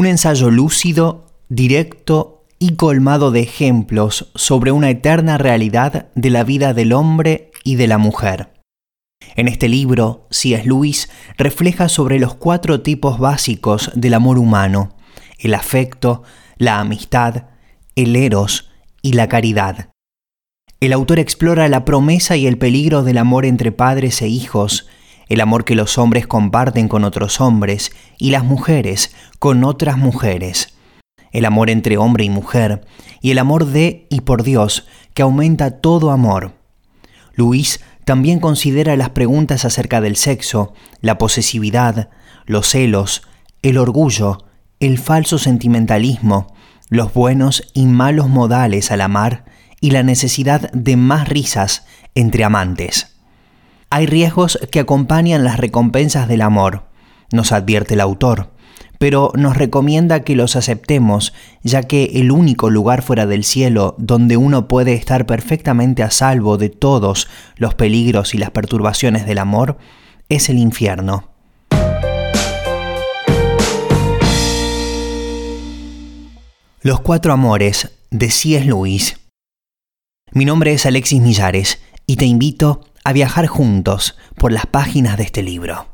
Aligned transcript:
Un 0.00 0.06
ensayo 0.06 0.50
lúcido, 0.50 1.26
directo 1.50 2.46
y 2.58 2.76
colmado 2.76 3.30
de 3.32 3.40
ejemplos 3.40 4.30
sobre 4.34 4.72
una 4.72 4.88
eterna 4.88 5.36
realidad 5.36 6.08
de 6.14 6.30
la 6.30 6.42
vida 6.42 6.72
del 6.72 6.94
hombre 6.94 7.50
y 7.64 7.74
de 7.74 7.86
la 7.86 7.98
mujer. 7.98 8.50
En 9.36 9.46
este 9.46 9.68
libro, 9.68 10.26
C.S. 10.30 10.64
Lewis 10.64 11.10
refleja 11.36 11.90
sobre 11.90 12.18
los 12.18 12.34
cuatro 12.34 12.80
tipos 12.80 13.18
básicos 13.18 13.90
del 13.94 14.14
amor 14.14 14.38
humano, 14.38 14.96
el 15.38 15.52
afecto, 15.52 16.22
la 16.56 16.80
amistad, 16.80 17.48
el 17.94 18.16
eros 18.16 18.70
y 19.02 19.12
la 19.12 19.28
caridad. 19.28 19.90
El 20.80 20.94
autor 20.94 21.18
explora 21.18 21.68
la 21.68 21.84
promesa 21.84 22.38
y 22.38 22.46
el 22.46 22.56
peligro 22.56 23.02
del 23.02 23.18
amor 23.18 23.44
entre 23.44 23.70
padres 23.70 24.22
e 24.22 24.28
hijos, 24.28 24.88
el 25.30 25.40
amor 25.40 25.64
que 25.64 25.76
los 25.76 25.96
hombres 25.96 26.26
comparten 26.26 26.88
con 26.88 27.04
otros 27.04 27.40
hombres 27.40 27.92
y 28.18 28.30
las 28.30 28.44
mujeres 28.44 29.14
con 29.38 29.64
otras 29.64 29.96
mujeres, 29.96 30.74
el 31.32 31.44
amor 31.44 31.70
entre 31.70 31.96
hombre 31.96 32.24
y 32.24 32.30
mujer 32.30 32.84
y 33.22 33.30
el 33.30 33.38
amor 33.38 33.64
de 33.66 34.06
y 34.10 34.22
por 34.22 34.42
Dios 34.42 34.88
que 35.14 35.22
aumenta 35.22 35.78
todo 35.80 36.10
amor. 36.10 36.54
Luis 37.32 37.80
también 38.04 38.40
considera 38.40 38.96
las 38.96 39.10
preguntas 39.10 39.64
acerca 39.64 40.00
del 40.00 40.16
sexo, 40.16 40.74
la 41.00 41.16
posesividad, 41.16 42.10
los 42.44 42.68
celos, 42.68 43.22
el 43.62 43.78
orgullo, 43.78 44.44
el 44.80 44.98
falso 44.98 45.38
sentimentalismo, 45.38 46.52
los 46.88 47.14
buenos 47.14 47.70
y 47.72 47.86
malos 47.86 48.28
modales 48.28 48.90
al 48.90 49.00
amar 49.00 49.44
y 49.80 49.92
la 49.92 50.02
necesidad 50.02 50.72
de 50.72 50.96
más 50.96 51.28
risas 51.28 51.86
entre 52.16 52.42
amantes. 52.42 53.09
Hay 53.92 54.06
riesgos 54.06 54.56
que 54.70 54.78
acompañan 54.78 55.42
las 55.42 55.58
recompensas 55.58 56.28
del 56.28 56.42
amor, 56.42 56.84
nos 57.32 57.50
advierte 57.50 57.94
el 57.94 58.00
autor, 58.00 58.52
pero 59.00 59.32
nos 59.34 59.56
recomienda 59.56 60.22
que 60.22 60.36
los 60.36 60.54
aceptemos, 60.54 61.32
ya 61.64 61.82
que 61.82 62.04
el 62.14 62.30
único 62.30 62.70
lugar 62.70 63.02
fuera 63.02 63.26
del 63.26 63.42
cielo 63.42 63.96
donde 63.98 64.36
uno 64.36 64.68
puede 64.68 64.94
estar 64.94 65.26
perfectamente 65.26 66.04
a 66.04 66.12
salvo 66.12 66.56
de 66.56 66.68
todos 66.68 67.26
los 67.56 67.74
peligros 67.74 68.32
y 68.32 68.38
las 68.38 68.52
perturbaciones 68.52 69.26
del 69.26 69.38
amor 69.38 69.76
es 70.28 70.48
el 70.50 70.58
infierno. 70.58 71.28
Los 76.80 77.00
cuatro 77.00 77.32
amores 77.32 77.90
de 78.10 78.30
C.S. 78.30 78.64
Lewis. 78.64 79.18
Mi 80.30 80.44
nombre 80.44 80.74
es 80.74 80.86
Alexis 80.86 81.20
Millares 81.20 81.82
y 82.06 82.14
te 82.14 82.24
invito 82.24 82.89
a 83.04 83.12
viajar 83.12 83.46
juntos 83.46 84.16
por 84.36 84.52
las 84.52 84.66
páginas 84.66 85.16
de 85.16 85.24
este 85.24 85.42
libro. 85.42 85.86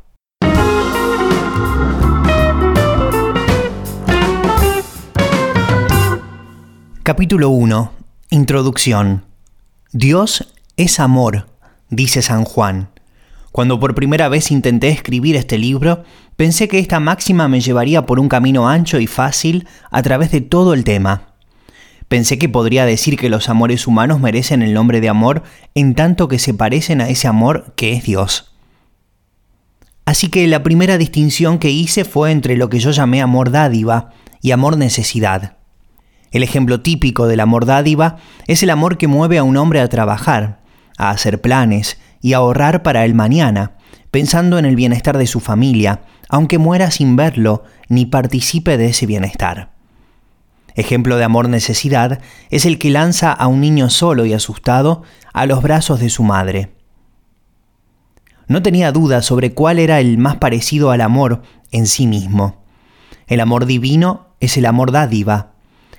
Capítulo 7.02 7.50
1. 7.50 7.92
Introducción. 8.30 9.24
Dios 9.92 10.52
es 10.76 10.98
amor, 10.98 11.46
dice 11.88 12.20
San 12.20 12.44
Juan. 12.44 12.88
Cuando 13.52 13.78
por 13.78 13.94
primera 13.94 14.28
vez 14.28 14.50
intenté 14.50 14.88
escribir 14.88 15.36
este 15.36 15.56
libro, 15.56 16.04
pensé 16.36 16.68
que 16.68 16.78
esta 16.78 17.00
máxima 17.00 17.48
me 17.48 17.60
llevaría 17.60 18.04
por 18.04 18.18
un 18.18 18.28
camino 18.28 18.68
ancho 18.68 18.98
y 18.98 19.06
fácil 19.06 19.66
a 19.90 20.02
través 20.02 20.32
de 20.32 20.40
todo 20.40 20.74
el 20.74 20.84
tema. 20.84 21.25
Pensé 22.08 22.38
que 22.38 22.48
podría 22.48 22.86
decir 22.86 23.16
que 23.16 23.28
los 23.28 23.48
amores 23.48 23.86
humanos 23.86 24.20
merecen 24.20 24.62
el 24.62 24.74
nombre 24.74 25.00
de 25.00 25.08
amor 25.08 25.42
en 25.74 25.94
tanto 25.94 26.28
que 26.28 26.38
se 26.38 26.54
parecen 26.54 27.00
a 27.00 27.08
ese 27.08 27.26
amor 27.26 27.74
que 27.76 27.92
es 27.94 28.04
Dios. 28.04 28.52
Así 30.04 30.28
que 30.28 30.46
la 30.46 30.62
primera 30.62 30.98
distinción 30.98 31.58
que 31.58 31.70
hice 31.70 32.04
fue 32.04 32.30
entre 32.30 32.56
lo 32.56 32.68
que 32.68 32.78
yo 32.78 32.92
llamé 32.92 33.22
amor 33.22 33.50
dádiva 33.50 34.10
y 34.40 34.52
amor 34.52 34.76
necesidad. 34.76 35.56
El 36.30 36.44
ejemplo 36.44 36.80
típico 36.80 37.26
del 37.26 37.40
amor 37.40 37.66
dádiva 37.66 38.18
es 38.46 38.62
el 38.62 38.70
amor 38.70 38.98
que 38.98 39.08
mueve 39.08 39.38
a 39.38 39.42
un 39.42 39.56
hombre 39.56 39.80
a 39.80 39.88
trabajar, 39.88 40.60
a 40.96 41.10
hacer 41.10 41.40
planes 41.40 41.98
y 42.20 42.34
a 42.34 42.36
ahorrar 42.36 42.84
para 42.84 43.04
el 43.04 43.14
mañana, 43.14 43.78
pensando 44.12 44.58
en 44.58 44.64
el 44.64 44.76
bienestar 44.76 45.18
de 45.18 45.26
su 45.26 45.40
familia, 45.40 46.02
aunque 46.28 46.58
muera 46.58 46.92
sin 46.92 47.16
verlo 47.16 47.64
ni 47.88 48.06
participe 48.06 48.76
de 48.76 48.86
ese 48.86 49.06
bienestar. 49.06 49.75
Ejemplo 50.76 51.16
de 51.16 51.24
amor 51.24 51.48
necesidad 51.48 52.20
es 52.50 52.66
el 52.66 52.78
que 52.78 52.90
lanza 52.90 53.32
a 53.32 53.46
un 53.46 53.62
niño 53.62 53.88
solo 53.88 54.26
y 54.26 54.34
asustado 54.34 55.02
a 55.32 55.46
los 55.46 55.62
brazos 55.62 56.00
de 56.00 56.10
su 56.10 56.22
madre. 56.22 56.70
No 58.46 58.62
tenía 58.62 58.92
duda 58.92 59.22
sobre 59.22 59.54
cuál 59.54 59.78
era 59.78 60.00
el 60.00 60.18
más 60.18 60.36
parecido 60.36 60.90
al 60.90 61.00
amor 61.00 61.42
en 61.72 61.86
sí 61.86 62.06
mismo. 62.06 62.62
El 63.26 63.40
amor 63.40 63.64
divino 63.64 64.28
es 64.38 64.58
el 64.58 64.66
amor 64.66 64.92
dádiva. 64.92 65.54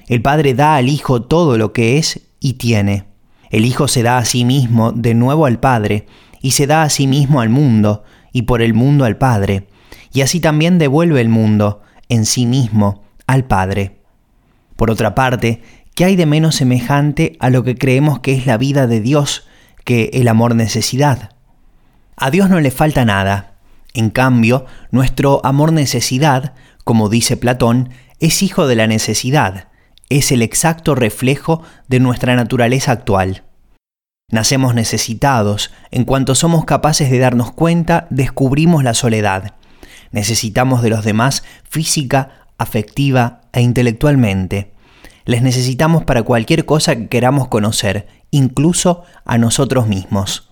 El 0.07 0.21
Padre 0.21 0.53
da 0.53 0.75
al 0.75 0.87
Hijo 0.87 1.23
todo 1.23 1.57
lo 1.57 1.73
que 1.73 1.97
es 1.97 2.21
y 2.39 2.53
tiene. 2.53 3.05
El 3.49 3.65
Hijo 3.65 3.87
se 3.87 4.03
da 4.03 4.19
a 4.19 4.25
sí 4.25 4.45
mismo 4.45 4.91
de 4.91 5.13
nuevo 5.15 5.45
al 5.45 5.59
Padre, 5.59 6.05
y 6.41 6.51
se 6.51 6.67
da 6.67 6.83
a 6.83 6.89
sí 6.89 7.07
mismo 7.07 7.41
al 7.41 7.49
mundo, 7.49 8.03
y 8.31 8.43
por 8.43 8.61
el 8.61 8.73
mundo 8.73 9.05
al 9.05 9.17
Padre, 9.17 9.67
y 10.13 10.21
así 10.21 10.39
también 10.39 10.77
devuelve 10.77 11.19
el 11.19 11.29
mundo, 11.29 11.81
en 12.09 12.25
sí 12.25 12.45
mismo, 12.45 13.03
al 13.25 13.45
Padre. 13.45 13.96
Por 14.77 14.91
otra 14.91 15.15
parte, 15.15 15.61
¿qué 15.95 16.05
hay 16.05 16.15
de 16.15 16.25
menos 16.25 16.55
semejante 16.55 17.35
a 17.39 17.49
lo 17.49 17.63
que 17.63 17.75
creemos 17.75 18.19
que 18.19 18.33
es 18.33 18.45
la 18.45 18.57
vida 18.57 18.87
de 18.87 19.01
Dios 19.01 19.47
que 19.83 20.11
el 20.13 20.29
amor 20.29 20.55
necesidad? 20.55 21.31
A 22.15 22.31
Dios 22.31 22.49
no 22.49 22.61
le 22.61 22.71
falta 22.71 23.03
nada. 23.03 23.55
En 23.93 24.11
cambio, 24.11 24.65
nuestro 24.91 25.43
amor 25.43 25.73
necesidad, 25.73 26.53
como 26.83 27.09
dice 27.09 27.35
Platón, 27.35 27.89
es 28.19 28.43
hijo 28.43 28.67
de 28.67 28.75
la 28.75 28.87
necesidad, 28.87 29.67
es 30.09 30.31
el 30.31 30.41
exacto 30.41 30.95
reflejo 30.95 31.63
de 31.87 31.99
nuestra 31.99 32.35
naturaleza 32.35 32.91
actual. 32.91 33.43
Nacemos 34.31 34.75
necesitados, 34.75 35.71
en 35.89 36.03
cuanto 36.03 36.35
somos 36.35 36.65
capaces 36.65 37.09
de 37.09 37.17
darnos 37.17 37.51
cuenta, 37.51 38.07
descubrimos 38.09 38.83
la 38.83 38.93
soledad. 38.93 39.55
Necesitamos 40.11 40.81
de 40.81 40.89
los 40.89 41.03
demás 41.03 41.43
física, 41.67 42.46
afectiva 42.57 43.41
e 43.53 43.61
intelectualmente. 43.61 44.73
Les 45.25 45.41
necesitamos 45.41 46.03
para 46.05 46.23
cualquier 46.23 46.65
cosa 46.65 46.95
que 46.95 47.07
queramos 47.07 47.47
conocer, 47.49 48.07
incluso 48.31 49.03
a 49.25 49.37
nosotros 49.37 49.87
mismos. 49.87 50.49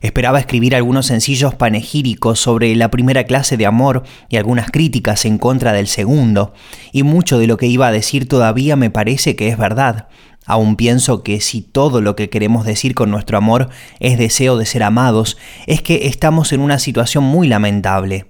Esperaba 0.00 0.38
escribir 0.38 0.76
algunos 0.76 1.06
sencillos 1.06 1.56
panegíricos 1.56 2.38
sobre 2.38 2.74
la 2.76 2.90
primera 2.90 3.24
clase 3.24 3.56
de 3.56 3.66
amor 3.66 4.04
y 4.28 4.36
algunas 4.36 4.70
críticas 4.70 5.24
en 5.24 5.38
contra 5.38 5.72
del 5.72 5.88
segundo, 5.88 6.54
y 6.92 7.02
mucho 7.02 7.38
de 7.38 7.48
lo 7.48 7.56
que 7.56 7.66
iba 7.66 7.88
a 7.88 7.92
decir 7.92 8.28
todavía 8.28 8.76
me 8.76 8.90
parece 8.90 9.34
que 9.34 9.48
es 9.48 9.58
verdad. 9.58 10.06
Aún 10.46 10.76
pienso 10.76 11.22
que 11.22 11.40
si 11.40 11.60
todo 11.60 12.00
lo 12.00 12.14
que 12.14 12.30
queremos 12.30 12.64
decir 12.64 12.94
con 12.94 13.10
nuestro 13.10 13.36
amor 13.36 13.68
es 13.98 14.16
deseo 14.16 14.56
de 14.56 14.66
ser 14.66 14.84
amados, 14.84 15.36
es 15.66 15.82
que 15.82 16.06
estamos 16.06 16.52
en 16.52 16.60
una 16.60 16.78
situación 16.78 17.24
muy 17.24 17.48
lamentable. 17.48 18.26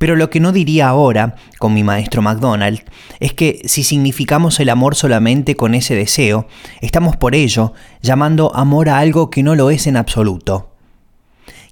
Pero 0.00 0.16
lo 0.16 0.30
que 0.30 0.40
no 0.40 0.52
diría 0.52 0.88
ahora, 0.88 1.34
con 1.58 1.74
mi 1.74 1.84
maestro 1.84 2.22
McDonald, 2.22 2.80
es 3.18 3.34
que 3.34 3.60
si 3.66 3.82
significamos 3.82 4.58
el 4.58 4.70
amor 4.70 4.94
solamente 4.94 5.56
con 5.56 5.74
ese 5.74 5.94
deseo, 5.94 6.48
estamos 6.80 7.18
por 7.18 7.34
ello 7.34 7.74
llamando 8.00 8.56
amor 8.56 8.88
a 8.88 8.96
algo 8.96 9.28
que 9.28 9.42
no 9.42 9.54
lo 9.54 9.70
es 9.70 9.86
en 9.86 9.98
absoluto. 9.98 10.70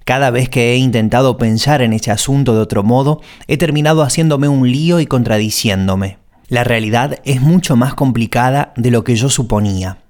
Cada 0.05 0.29
vez 0.29 0.47
que 0.47 0.73
he 0.73 0.77
intentado 0.77 1.39
pensar 1.39 1.81
en 1.81 1.91
ese 1.91 2.11
asunto 2.11 2.53
de 2.53 2.61
otro 2.61 2.83
modo, 2.83 3.19
he 3.47 3.57
terminado 3.57 4.03
haciéndome 4.03 4.47
un 4.47 4.71
lío 4.71 4.99
y 4.99 5.07
contradiciéndome. 5.07 6.19
La 6.49 6.63
realidad 6.63 7.21
es 7.25 7.41
mucho 7.41 7.75
más 7.77 7.95
complicada 7.95 8.73
de 8.77 8.91
lo 8.91 9.03
que 9.03 9.15
yo 9.15 9.29
suponía. 9.29 10.03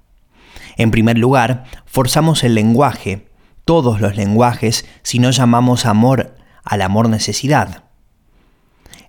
En 0.76 0.90
primer 0.90 1.16
lugar, 1.16 1.64
forzamos 1.86 2.44
el 2.44 2.54
lenguaje, 2.54 3.28
todos 3.64 4.02
los 4.02 4.14
lenguajes, 4.14 4.84
si 5.02 5.20
no 5.20 5.30
llamamos 5.30 5.86
amor 5.86 6.36
al 6.64 6.82
amor 6.82 7.08
necesidad. 7.08 7.84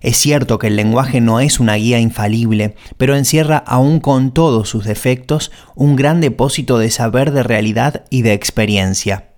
Es 0.02 0.16
cierto 0.16 0.58
que 0.58 0.66
el 0.66 0.74
lenguaje 0.74 1.20
no 1.20 1.38
es 1.38 1.60
una 1.60 1.76
guía 1.76 2.00
infalible, 2.00 2.74
pero 2.96 3.14
encierra 3.14 3.58
aún 3.58 4.00
con 4.00 4.34
todos 4.34 4.68
sus 4.68 4.84
defectos 4.84 5.52
un 5.76 5.94
gran 5.94 6.20
depósito 6.20 6.78
de 6.78 6.90
saber 6.90 7.30
de 7.30 7.44
realidad 7.44 8.04
y 8.10 8.22
de 8.22 8.32
experiencia. 8.32 9.28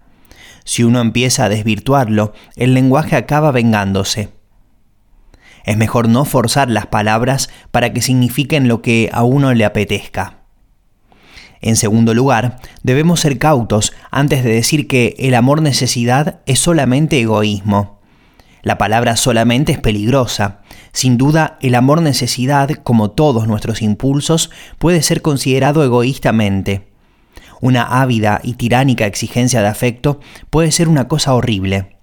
Si 0.65 0.83
uno 0.83 1.03
empieza 1.03 1.45
a 1.45 1.49
desvirtuarlo, 1.51 2.33
el 2.57 2.73
lenguaje 2.73 3.15
acaba 3.15 3.53
vengándose. 3.53 4.31
Es 5.65 5.77
mejor 5.77 6.09
no 6.09 6.25
forzar 6.25 6.71
las 6.71 6.87
palabras 6.87 7.51
para 7.71 7.93
que 7.93 8.01
signifiquen 8.01 8.67
lo 8.67 8.81
que 8.81 9.11
a 9.13 9.23
uno 9.23 9.53
le 9.53 9.67
apetezca. 9.67 10.45
En 11.61 11.77
segundo 11.77 12.15
lugar, 12.15 12.59
debemos 12.83 13.21
ser 13.21 13.39
cautos 13.39 13.93
antes 14.11 14.45
de 14.45 14.51
decir 14.51 14.89
que 14.89 15.15
el 15.19 15.35
amor 15.35 15.61
necesidad 15.61 16.41
es 16.47 16.59
solamente 16.59 17.21
egoísmo. 17.21 18.01
La 18.65 18.79
palabra 18.79 19.17
solamente 19.17 19.73
es 19.73 19.79
peligrosa. 19.79 20.63
Sin 20.93 21.19
duda, 21.19 21.59
el 21.61 21.75
amor 21.75 22.01
necesidad, 22.01 22.71
como 22.83 23.11
todos 23.11 23.47
nuestros 23.47 23.83
impulsos, 23.83 24.51
puede 24.79 25.03
ser 25.03 25.21
considerado 25.21 25.85
egoístamente. 25.85 26.89
Una 27.61 28.01
ávida 28.01 28.41
y 28.43 28.55
tiránica 28.55 29.05
exigencia 29.05 29.61
de 29.61 29.69
afecto 29.69 30.19
puede 30.49 30.73
ser 30.73 30.89
una 30.89 31.09
cosa 31.09 31.35
horrible. 31.35 31.99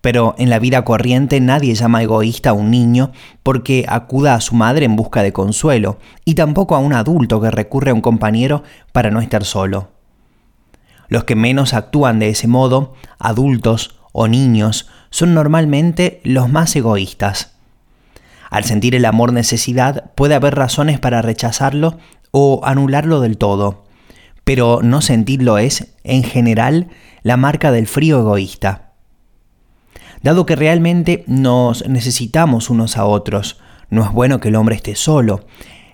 Pero 0.00 0.34
en 0.38 0.50
la 0.50 0.58
vida 0.58 0.84
corriente 0.84 1.40
nadie 1.40 1.74
llama 1.76 2.02
egoísta 2.02 2.50
a 2.50 2.54
un 2.54 2.72
niño 2.72 3.12
porque 3.44 3.86
acuda 3.88 4.34
a 4.34 4.40
su 4.40 4.56
madre 4.56 4.86
en 4.86 4.96
busca 4.96 5.22
de 5.22 5.32
consuelo, 5.32 5.98
y 6.24 6.34
tampoco 6.34 6.74
a 6.74 6.80
un 6.80 6.94
adulto 6.94 7.40
que 7.40 7.52
recurre 7.52 7.92
a 7.92 7.94
un 7.94 8.00
compañero 8.00 8.64
para 8.92 9.12
no 9.12 9.20
estar 9.20 9.44
solo. 9.44 9.90
Los 11.08 11.22
que 11.22 11.36
menos 11.36 11.74
actúan 11.74 12.18
de 12.18 12.30
ese 12.30 12.48
modo, 12.48 12.94
adultos 13.20 14.00
o 14.12 14.26
niños, 14.26 14.88
son 15.10 15.34
normalmente 15.34 16.20
los 16.24 16.48
más 16.48 16.74
egoístas. 16.76 17.52
Al 18.50 18.64
sentir 18.64 18.94
el 18.94 19.04
amor 19.04 19.32
necesidad 19.32 20.12
puede 20.14 20.34
haber 20.34 20.54
razones 20.54 21.00
para 21.00 21.22
rechazarlo 21.22 21.98
o 22.30 22.60
anularlo 22.64 23.20
del 23.20 23.38
todo, 23.38 23.84
pero 24.44 24.80
no 24.82 25.00
sentirlo 25.00 25.58
es, 25.58 25.94
en 26.04 26.22
general, 26.22 26.88
la 27.22 27.36
marca 27.36 27.72
del 27.72 27.86
frío 27.86 28.20
egoísta. 28.20 28.92
Dado 30.22 30.46
que 30.46 30.56
realmente 30.56 31.24
nos 31.26 31.86
necesitamos 31.88 32.70
unos 32.70 32.96
a 32.96 33.04
otros, 33.04 33.58
no 33.90 34.04
es 34.04 34.12
bueno 34.12 34.40
que 34.40 34.48
el 34.48 34.56
hombre 34.56 34.76
esté 34.76 34.94
solo, 34.96 35.46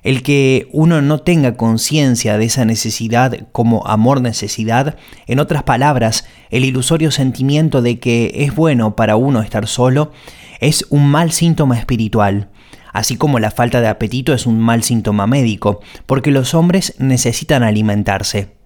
el 0.03 0.23
que 0.23 0.69
uno 0.73 1.01
no 1.01 1.19
tenga 1.21 1.57
conciencia 1.57 2.37
de 2.37 2.45
esa 2.45 2.65
necesidad 2.65 3.47
como 3.53 3.87
amor-necesidad, 3.87 4.97
en 5.27 5.39
otras 5.39 5.63
palabras, 5.63 6.25
el 6.51 6.65
ilusorio 6.65 7.11
sentimiento 7.11 7.83
de 7.83 7.99
que 8.01 8.33
es 8.37 8.55
bueno 8.55 8.97
para 8.97 9.17
uno 9.17 9.43
estar 9.43 9.67
solo, 9.67 10.13
es 10.61 10.87
un 10.91 11.09
mal 11.09 11.33
síntoma 11.33 11.79
espiritual, 11.79 12.51
así 12.93 13.17
como 13.17 13.39
la 13.39 13.51
falta 13.51 13.81
de 13.81 13.89
apetito 13.89 14.35
es 14.35 14.47
un 14.47 14.59
mal 14.59 14.83
síntoma 14.83 15.27
médico, 15.27 15.81
porque 16.07 16.31
los 16.31 16.55
hombres 16.55 16.95
necesitan 16.99 17.63
alimentarse. 17.63 18.61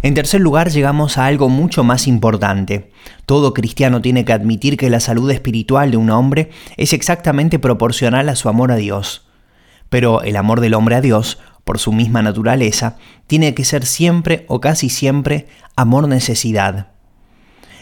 En 0.00 0.14
tercer 0.14 0.40
lugar, 0.40 0.70
llegamos 0.70 1.18
a 1.18 1.26
algo 1.26 1.48
mucho 1.48 1.82
más 1.82 2.06
importante. 2.06 2.92
Todo 3.26 3.52
cristiano 3.52 4.00
tiene 4.00 4.24
que 4.24 4.32
admitir 4.32 4.76
que 4.76 4.90
la 4.90 5.00
salud 5.00 5.28
espiritual 5.30 5.90
de 5.90 5.96
un 5.96 6.10
hombre 6.10 6.50
es 6.76 6.92
exactamente 6.92 7.58
proporcional 7.58 8.28
a 8.28 8.36
su 8.36 8.48
amor 8.48 8.70
a 8.70 8.76
Dios. 8.76 9.27
Pero 9.88 10.22
el 10.22 10.36
amor 10.36 10.60
del 10.60 10.74
hombre 10.74 10.96
a 10.96 11.00
Dios, 11.00 11.38
por 11.64 11.78
su 11.78 11.92
misma 11.92 12.22
naturaleza, 12.22 12.96
tiene 13.26 13.54
que 13.54 13.64
ser 13.64 13.84
siempre 13.84 14.44
o 14.48 14.60
casi 14.60 14.88
siempre 14.88 15.48
amor-necesidad. 15.76 16.88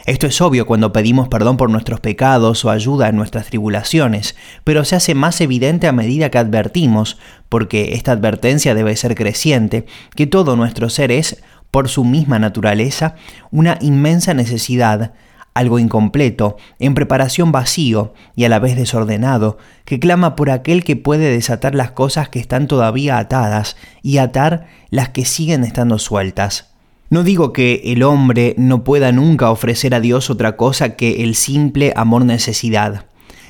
Esto 0.06 0.28
es 0.28 0.40
obvio 0.40 0.66
cuando 0.66 0.92
pedimos 0.92 1.26
perdón 1.26 1.56
por 1.56 1.68
nuestros 1.68 1.98
pecados 1.98 2.64
o 2.64 2.70
ayuda 2.70 3.08
en 3.08 3.16
nuestras 3.16 3.46
tribulaciones, 3.46 4.36
pero 4.62 4.84
se 4.84 4.94
hace 4.94 5.16
más 5.16 5.40
evidente 5.40 5.88
a 5.88 5.92
medida 5.92 6.30
que 6.30 6.38
advertimos, 6.38 7.18
porque 7.48 7.94
esta 7.94 8.12
advertencia 8.12 8.76
debe 8.76 8.94
ser 8.94 9.16
creciente, 9.16 9.84
que 10.14 10.28
todo 10.28 10.54
nuestro 10.54 10.90
ser 10.90 11.10
es, 11.10 11.42
por 11.72 11.88
su 11.88 12.04
misma 12.04 12.38
naturaleza, 12.38 13.16
una 13.50 13.78
inmensa 13.80 14.32
necesidad, 14.32 15.12
algo 15.56 15.78
incompleto, 15.78 16.58
en 16.78 16.94
preparación 16.94 17.50
vacío 17.50 18.12
y 18.36 18.44
a 18.44 18.50
la 18.50 18.58
vez 18.58 18.76
desordenado, 18.76 19.56
que 19.86 19.98
clama 19.98 20.36
por 20.36 20.50
aquel 20.50 20.84
que 20.84 20.96
puede 20.96 21.30
desatar 21.30 21.74
las 21.74 21.92
cosas 21.92 22.28
que 22.28 22.38
están 22.38 22.66
todavía 22.66 23.16
atadas 23.16 23.78
y 24.02 24.18
atar 24.18 24.66
las 24.90 25.08
que 25.08 25.24
siguen 25.24 25.64
estando 25.64 25.98
sueltas. 25.98 26.74
No 27.08 27.22
digo 27.22 27.54
que 27.54 27.80
el 27.86 28.02
hombre 28.02 28.54
no 28.58 28.84
pueda 28.84 29.12
nunca 29.12 29.50
ofrecer 29.50 29.94
a 29.94 30.00
Dios 30.00 30.28
otra 30.28 30.56
cosa 30.56 30.94
que 30.94 31.24
el 31.24 31.34
simple 31.34 31.94
amor 31.96 32.26
necesidad. 32.26 33.06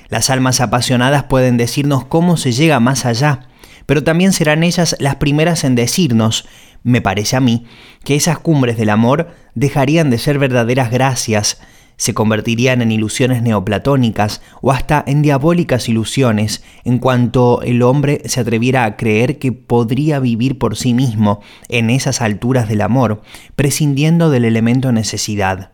Las 0.08 0.30
almas 0.30 0.60
apasionadas 0.60 1.24
pueden 1.24 1.56
decirnos 1.56 2.04
cómo 2.04 2.36
se 2.36 2.52
llega 2.52 2.78
más 2.78 3.04
allá, 3.04 3.48
pero 3.84 4.04
también 4.04 4.32
serán 4.32 4.62
ellas 4.62 4.94
las 5.00 5.16
primeras 5.16 5.64
en 5.64 5.74
decirnos, 5.74 6.46
me 6.84 7.00
parece 7.00 7.34
a 7.34 7.40
mí, 7.40 7.66
que 8.04 8.14
esas 8.14 8.38
cumbres 8.38 8.76
del 8.76 8.90
amor 8.90 9.34
dejarían 9.56 10.08
de 10.10 10.18
ser 10.18 10.38
verdaderas 10.38 10.92
gracias 10.92 11.58
se 11.96 12.14
convertirían 12.14 12.82
en 12.82 12.92
ilusiones 12.92 13.42
neoplatónicas 13.42 14.42
o 14.60 14.70
hasta 14.72 15.02
en 15.06 15.22
diabólicas 15.22 15.88
ilusiones 15.88 16.62
en 16.84 16.98
cuanto 16.98 17.62
el 17.62 17.82
hombre 17.82 18.22
se 18.26 18.40
atreviera 18.40 18.84
a 18.84 18.96
creer 18.96 19.38
que 19.38 19.52
podría 19.52 20.20
vivir 20.20 20.58
por 20.58 20.76
sí 20.76 20.94
mismo 20.94 21.40
en 21.68 21.90
esas 21.90 22.20
alturas 22.20 22.68
del 22.68 22.82
amor, 22.82 23.22
prescindiendo 23.54 24.30
del 24.30 24.44
elemento 24.44 24.92
necesidad. 24.92 25.70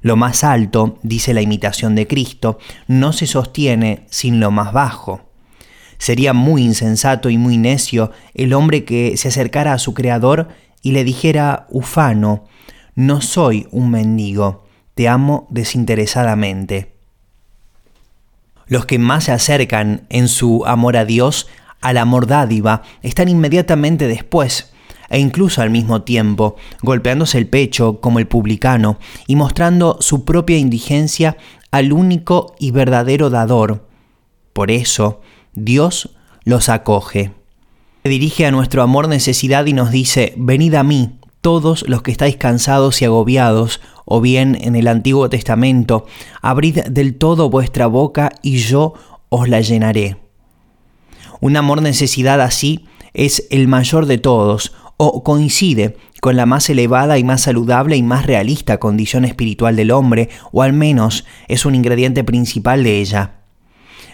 Lo 0.00 0.16
más 0.16 0.42
alto, 0.42 0.98
dice 1.02 1.32
la 1.32 1.42
imitación 1.42 1.94
de 1.94 2.08
Cristo, 2.08 2.58
no 2.88 3.12
se 3.12 3.28
sostiene 3.28 4.04
sin 4.10 4.40
lo 4.40 4.50
más 4.50 4.72
bajo. 4.72 5.20
Sería 5.96 6.32
muy 6.32 6.64
insensato 6.64 7.30
y 7.30 7.38
muy 7.38 7.56
necio 7.56 8.10
el 8.34 8.52
hombre 8.54 8.84
que 8.84 9.16
se 9.16 9.28
acercara 9.28 9.72
a 9.72 9.78
su 9.78 9.94
Creador 9.94 10.48
y 10.82 10.90
le 10.90 11.04
dijera, 11.04 11.68
ufano, 11.70 12.46
no 12.96 13.20
soy 13.20 13.68
un 13.70 13.92
mendigo, 13.92 14.64
te 14.94 15.08
amo 15.08 15.46
desinteresadamente. 15.50 16.92
Los 18.66 18.86
que 18.86 18.98
más 18.98 19.24
se 19.24 19.32
acercan 19.32 20.06
en 20.08 20.28
su 20.28 20.64
amor 20.66 20.96
a 20.96 21.04
Dios, 21.04 21.48
al 21.80 21.98
amor 21.98 22.26
dádiva, 22.26 22.82
están 23.02 23.28
inmediatamente 23.28 24.06
después, 24.06 24.72
e 25.10 25.18
incluso 25.18 25.60
al 25.60 25.70
mismo 25.70 26.02
tiempo, 26.02 26.56
golpeándose 26.80 27.36
el 27.36 27.46
pecho 27.46 28.00
como 28.00 28.18
el 28.18 28.26
publicano 28.26 28.98
y 29.26 29.36
mostrando 29.36 29.98
su 30.00 30.24
propia 30.24 30.56
indigencia 30.56 31.36
al 31.70 31.92
único 31.92 32.54
y 32.58 32.70
verdadero 32.70 33.28
dador. 33.28 33.86
Por 34.52 34.70
eso, 34.70 35.20
Dios 35.54 36.10
los 36.44 36.68
acoge. 36.68 37.32
Se 38.02 38.08
dirige 38.08 38.46
a 38.46 38.50
nuestro 38.50 38.82
amor 38.82 39.08
necesidad 39.08 39.66
y 39.66 39.74
nos 39.74 39.90
dice, 39.90 40.34
venid 40.36 40.74
a 40.74 40.82
mí, 40.82 41.18
todos 41.42 41.84
los 41.86 42.02
que 42.02 42.12
estáis 42.12 42.36
cansados 42.36 43.02
y 43.02 43.04
agobiados, 43.04 43.82
o 44.06 44.20
bien 44.20 44.56
en 44.60 44.74
el 44.76 44.88
Antiguo 44.88 45.28
Testamento, 45.28 46.06
abrid 46.40 46.78
del 46.84 47.16
todo 47.16 47.50
vuestra 47.50 47.86
boca 47.86 48.30
y 48.40 48.58
yo 48.58 48.94
os 49.28 49.48
la 49.48 49.60
llenaré. 49.60 50.16
Un 51.40 51.56
amor 51.56 51.82
necesidad 51.82 52.40
así 52.40 52.86
es 53.12 53.46
el 53.50 53.68
mayor 53.68 54.06
de 54.06 54.18
todos, 54.18 54.72
o 54.96 55.24
coincide 55.24 55.96
con 56.20 56.36
la 56.36 56.46
más 56.46 56.70
elevada 56.70 57.18
y 57.18 57.24
más 57.24 57.42
saludable 57.42 57.96
y 57.96 58.02
más 58.04 58.26
realista 58.26 58.78
condición 58.78 59.24
espiritual 59.24 59.74
del 59.74 59.90
hombre, 59.90 60.28
o 60.52 60.62
al 60.62 60.72
menos 60.72 61.24
es 61.48 61.66
un 61.66 61.74
ingrediente 61.74 62.22
principal 62.22 62.84
de 62.84 63.00
ella. 63.00 63.32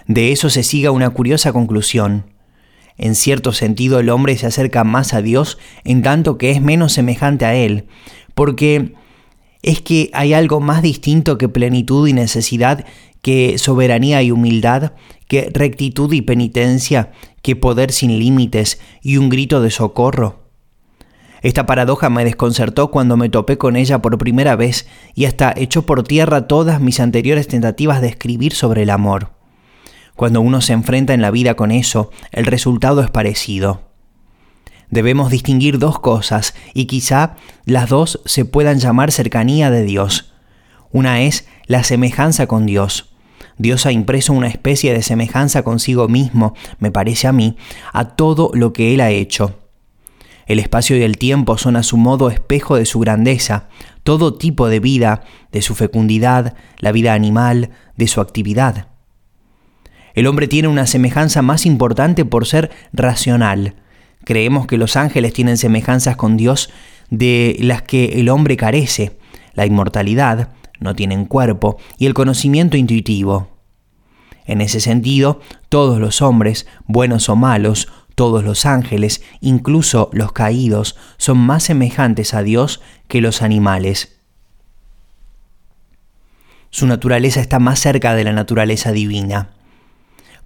De 0.07 0.33
eso 0.33 0.49
se 0.49 0.63
siga 0.63 0.91
una 0.91 1.11
curiosa 1.11 1.53
conclusión. 1.53 2.25
En 2.99 3.15
cierto 3.15 3.53
sentido 3.53 4.00
el 4.00 4.11
hombre 4.11 4.37
se 4.37 4.47
acerca 4.47 4.85
más 4.85 5.15
a 5.15 5.23
Dios 5.23 5.59
en 5.85 6.03
tanto 6.03 6.37
que 6.37 6.50
es 6.50 6.61
menos 6.61 6.93
semejante 6.93 7.45
a 7.45 7.55
Él, 7.55 7.87
porque 8.35 8.95
es 9.62 9.81
que 9.81 10.11
hay 10.12 10.35
algo 10.35 10.61
más 10.61 10.83
distinto 10.83 11.38
que 11.38 11.49
plenitud 11.49 12.07
y 12.09 12.12
necesidad, 12.12 12.85
que 13.23 13.59
soberanía 13.59 14.23
y 14.23 14.31
humildad, 14.31 14.93
que 15.26 15.50
rectitud 15.52 16.12
y 16.12 16.23
penitencia, 16.23 17.12
que 17.43 17.57
poder 17.57 17.93
sin 17.93 18.19
límites 18.19 18.81
y 19.02 19.17
un 19.17 19.28
grito 19.28 19.61
de 19.61 19.71
socorro. 19.71 20.49
Esta 21.43 21.67
paradoja 21.67 22.11
me 22.11 22.25
desconcertó 22.25 22.90
cuando 22.90 23.17
me 23.17 23.28
topé 23.28 23.59
con 23.59 23.76
ella 23.76 24.02
por 24.02 24.19
primera 24.19 24.57
vez 24.57 24.88
y 25.14 25.26
hasta 25.26 25.52
echó 25.57 25.83
por 25.83 26.02
tierra 26.02 26.49
todas 26.49 26.81
mis 26.81 26.99
anteriores 26.99 27.47
tentativas 27.47 28.00
de 28.00 28.09
escribir 28.09 28.55
sobre 28.55 28.83
el 28.83 28.90
amor. 28.90 29.38
Cuando 30.19 30.41
uno 30.41 30.61
se 30.61 30.73
enfrenta 30.73 31.15
en 31.15 31.23
la 31.23 31.31
vida 31.31 31.55
con 31.55 31.71
eso, 31.71 32.11
el 32.33 32.45
resultado 32.45 33.03
es 33.03 33.09
parecido. 33.09 33.83
Debemos 34.91 35.31
distinguir 35.31 35.79
dos 35.79 36.01
cosas 36.01 36.57
y 36.75 36.87
quizá 36.87 37.37
las 37.67 37.89
dos 37.89 38.21
se 38.25 38.45
puedan 38.45 38.81
llamar 38.81 39.13
cercanía 39.13 39.71
de 39.71 39.85
Dios. 39.85 40.33
Una 40.91 41.21
es 41.21 41.47
la 41.67 41.85
semejanza 41.85 42.49
con 42.49 42.67
Dios. 42.67 43.15
Dios 43.59 43.87
ha 43.87 43.93
impreso 43.93 44.33
una 44.33 44.49
especie 44.49 44.93
de 44.93 45.05
semejanza 45.05 45.63
consigo 45.63 46.09
mismo, 46.09 46.53
me 46.81 46.91
parece 46.91 47.29
a 47.29 47.33
mí, 47.33 47.57
a 47.93 48.17
todo 48.17 48.51
lo 48.55 48.73
que 48.73 48.95
Él 48.95 49.01
ha 49.03 49.11
hecho. 49.11 49.61
El 50.47 50.59
espacio 50.59 50.97
y 50.97 51.03
el 51.03 51.17
tiempo 51.17 51.59
son 51.59 51.77
a 51.77 51.85
su 51.85 51.97
modo 51.97 52.29
espejo 52.29 52.75
de 52.75 52.87
su 52.87 52.99
grandeza, 52.99 53.69
todo 54.03 54.35
tipo 54.35 54.67
de 54.67 54.81
vida, 54.81 55.23
de 55.53 55.63
su 55.63 55.77
fecundidad, 55.77 56.57
la 56.81 56.91
vida 56.91 57.15
animal, 57.15 57.71
de 57.97 58.09
su 58.09 58.21
actividad. 58.21 58.89
El 60.19 60.27
hombre 60.27 60.49
tiene 60.49 60.67
una 60.67 60.89
semejanza 60.89 61.43
más 61.43 61.65
importante 61.65 62.25
por 62.25 62.45
ser 62.45 62.73
racional. 62.93 63.77
Creemos 64.25 64.67
que 64.67 64.77
los 64.77 64.97
ángeles 64.97 65.33
tienen 65.33 65.57
semejanzas 65.57 66.17
con 66.17 66.37
Dios 66.37 66.71
de 67.09 67.57
las 67.61 67.83
que 67.83 68.19
el 68.19 68.29
hombre 68.29 68.57
carece, 68.57 69.17
la 69.55 69.65
inmortalidad, 69.65 70.49
no 70.81 70.97
tienen 70.97 71.25
cuerpo, 71.25 71.77
y 71.99 72.07
el 72.07 72.15
conocimiento 72.15 72.77
intuitivo. 72.77 73.51
En 74.45 74.61
ese 74.61 74.81
sentido, 74.81 75.39
todos 75.69 76.01
los 76.01 76.21
hombres, 76.21 76.67
buenos 76.89 77.29
o 77.29 77.37
malos, 77.37 77.87
todos 78.17 78.43
los 78.43 78.67
ángeles, 78.67 79.23
incluso 79.41 80.11
los 80.13 80.33
caídos, 80.33 80.97
son 81.17 81.39
más 81.39 81.63
semejantes 81.63 82.35
a 82.35 82.43
Dios 82.43 82.81
que 83.07 83.21
los 83.21 83.41
animales. 83.41 84.19
Su 86.71 86.89
naturaleza 86.89 87.41
está 87.41 87.61
más 87.61 87.79
cerca 87.79 88.17
de 88.17 88.25
la 88.25 88.33
naturaleza 88.33 88.91
divina. 88.91 89.51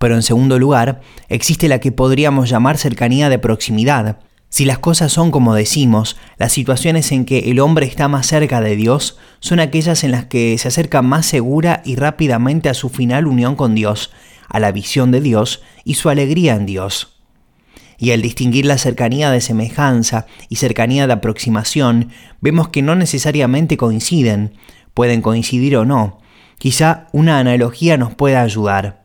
Pero 0.03 0.17
en 0.17 0.25
segundo 0.25 0.59
lugar, 0.59 1.01
existe 1.29 1.69
la 1.69 1.79
que 1.79 1.93
podríamos 1.93 2.51
llamar 2.51 2.77
cercanía 2.77 3.29
de 3.29 3.39
proximidad, 3.39 4.19
Si 4.49 4.65
las 4.65 4.81
cosas 4.81 5.13
son 5.13 5.31
como 5.31 5.55
decimos, 5.55 6.17
las 6.39 6.53
situaciones 6.53 7.13
en 7.13 7.25
que 7.25 7.51
el 7.53 7.61
hombre 7.61 7.87
está 7.87 8.09
más 8.09 8.27
cerca 8.27 8.61
de 8.61 8.75
Dios 8.75 9.17
son 9.39 9.61
aquellas 9.61 10.03
en 10.03 10.11
las 10.11 10.25
que 10.27 10.59
se 10.59 10.67
acerca 10.67 11.03
más 11.03 11.25
segura 11.27 11.83
y 11.85 11.95
rápidamente 11.95 12.69
a 12.69 12.75
su 12.75 12.89
final 12.89 13.29
unión 13.29 13.55
con 13.55 13.77
Dios, 13.77 14.11
a 14.49 14.59
la 14.59 14.73
visión 14.73 15.13
de 15.13 15.21
Dios 15.21 15.63
y 15.85 15.95
su 15.95 16.09
alegría 16.09 16.57
en 16.57 16.67
Dios. 16.67 17.23
Y 17.97 18.11
al 18.11 18.23
distinguir 18.23 18.67
la 18.67 18.79
cercanía 18.79 19.31
de 19.31 19.41
semejanza 19.41 20.27
y 20.49 20.57
cercanía 20.57 21.07
de 21.07 21.13
aproximación, 21.13 22.11
vemos 22.41 22.71
que 22.71 22.83
no 22.83 22.97
necesariamente 22.97 23.77
coinciden, 23.77 24.55
pueden 24.95 25.23
coincidir 25.23 25.77
o 25.77 25.85
no. 25.85 26.19
Quizá 26.59 27.07
una 27.13 27.39
analogía 27.39 27.97
nos 27.97 28.17
pueda 28.17 28.43
ayudar. 28.43 29.02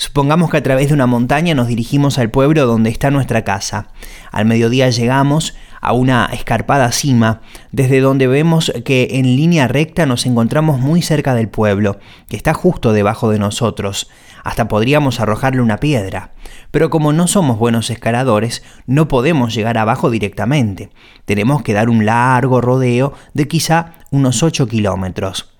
Supongamos 0.00 0.48
que 0.48 0.56
a 0.56 0.62
través 0.62 0.88
de 0.88 0.94
una 0.94 1.08
montaña 1.08 1.56
nos 1.56 1.66
dirigimos 1.66 2.18
al 2.18 2.30
pueblo 2.30 2.66
donde 2.66 2.88
está 2.88 3.10
nuestra 3.10 3.42
casa. 3.42 3.88
Al 4.30 4.44
mediodía 4.46 4.88
llegamos 4.90 5.56
a 5.80 5.92
una 5.92 6.26
escarpada 6.26 6.92
cima, 6.92 7.40
desde 7.72 8.00
donde 8.00 8.28
vemos 8.28 8.72
que 8.84 9.08
en 9.14 9.24
línea 9.24 9.66
recta 9.66 10.06
nos 10.06 10.24
encontramos 10.24 10.78
muy 10.78 11.02
cerca 11.02 11.34
del 11.34 11.48
pueblo, 11.48 11.98
que 12.28 12.36
está 12.36 12.54
justo 12.54 12.92
debajo 12.92 13.28
de 13.28 13.40
nosotros. 13.40 14.08
Hasta 14.44 14.68
podríamos 14.68 15.18
arrojarle 15.18 15.62
una 15.62 15.78
piedra. 15.78 16.30
Pero 16.70 16.90
como 16.90 17.12
no 17.12 17.26
somos 17.26 17.58
buenos 17.58 17.90
escaladores, 17.90 18.62
no 18.86 19.08
podemos 19.08 19.52
llegar 19.52 19.78
abajo 19.78 20.10
directamente. 20.10 20.90
Tenemos 21.24 21.62
que 21.62 21.72
dar 21.72 21.90
un 21.90 22.06
largo 22.06 22.60
rodeo 22.60 23.14
de 23.34 23.48
quizá 23.48 23.94
unos 24.12 24.44
8 24.44 24.68
kilómetros. 24.68 25.50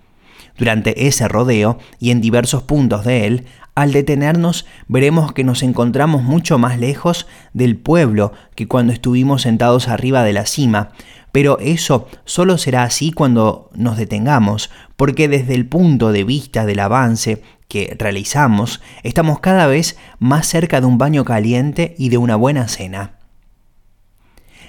Durante 0.56 1.08
ese 1.08 1.26
rodeo 1.26 1.78
y 1.98 2.12
en 2.12 2.20
diversos 2.20 2.62
puntos 2.64 3.04
de 3.04 3.26
él 3.26 3.46
al 3.78 3.92
detenernos 3.92 4.66
veremos 4.88 5.32
que 5.32 5.44
nos 5.44 5.62
encontramos 5.62 6.24
mucho 6.24 6.58
más 6.58 6.80
lejos 6.80 7.28
del 7.52 7.76
pueblo 7.76 8.32
que 8.56 8.66
cuando 8.66 8.92
estuvimos 8.92 9.42
sentados 9.42 9.86
arriba 9.86 10.24
de 10.24 10.32
la 10.32 10.46
cima, 10.46 10.90
pero 11.30 11.60
eso 11.60 12.08
solo 12.24 12.58
será 12.58 12.82
así 12.82 13.12
cuando 13.12 13.70
nos 13.76 13.96
detengamos, 13.96 14.68
porque 14.96 15.28
desde 15.28 15.54
el 15.54 15.64
punto 15.68 16.10
de 16.10 16.24
vista 16.24 16.66
del 16.66 16.80
avance 16.80 17.40
que 17.68 17.94
realizamos, 17.96 18.80
estamos 19.04 19.38
cada 19.38 19.68
vez 19.68 19.96
más 20.18 20.48
cerca 20.48 20.80
de 20.80 20.86
un 20.88 20.98
baño 20.98 21.24
caliente 21.24 21.94
y 21.98 22.08
de 22.08 22.18
una 22.18 22.34
buena 22.34 22.66
cena. 22.66 23.12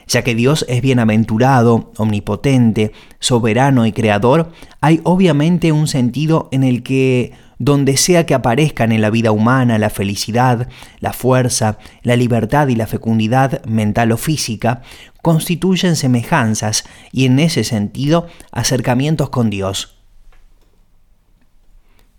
Ya 0.06 0.24
que 0.24 0.36
Dios 0.36 0.68
es 0.70 0.82
bienaventurado, 0.84 1.94
omnipotente, 1.98 2.92
soberano 3.20 3.88
y 3.88 3.92
creador, 3.92 4.52
hay 4.82 5.02
obviamente 5.04 5.72
un 5.72 5.88
sentido 5.88 6.48
en 6.52 6.64
el 6.64 6.84
que 6.84 7.34
donde 7.60 7.98
sea 7.98 8.26
que 8.26 8.34
aparezcan 8.34 8.94
en 8.94 9.02
la 9.02 9.10
vida 9.10 9.32
humana 9.32 9.78
la 9.78 9.90
felicidad, 9.90 10.70
la 11.02 11.14
fuerza, 11.14 11.78
la 12.02 12.16
libertad 12.16 12.70
y 12.70 12.76
la 12.76 12.88
fecundidad 12.88 13.64
mental 13.66 14.14
o 14.14 14.18
física, 14.18 14.82
constituyen 15.22 15.98
semejanzas 15.98 16.86
y 17.12 17.26
en 17.26 17.38
ese 17.40 17.66
sentido 17.66 18.28
acercamientos 18.52 19.30
con 19.30 19.50
Dios. 19.50 19.98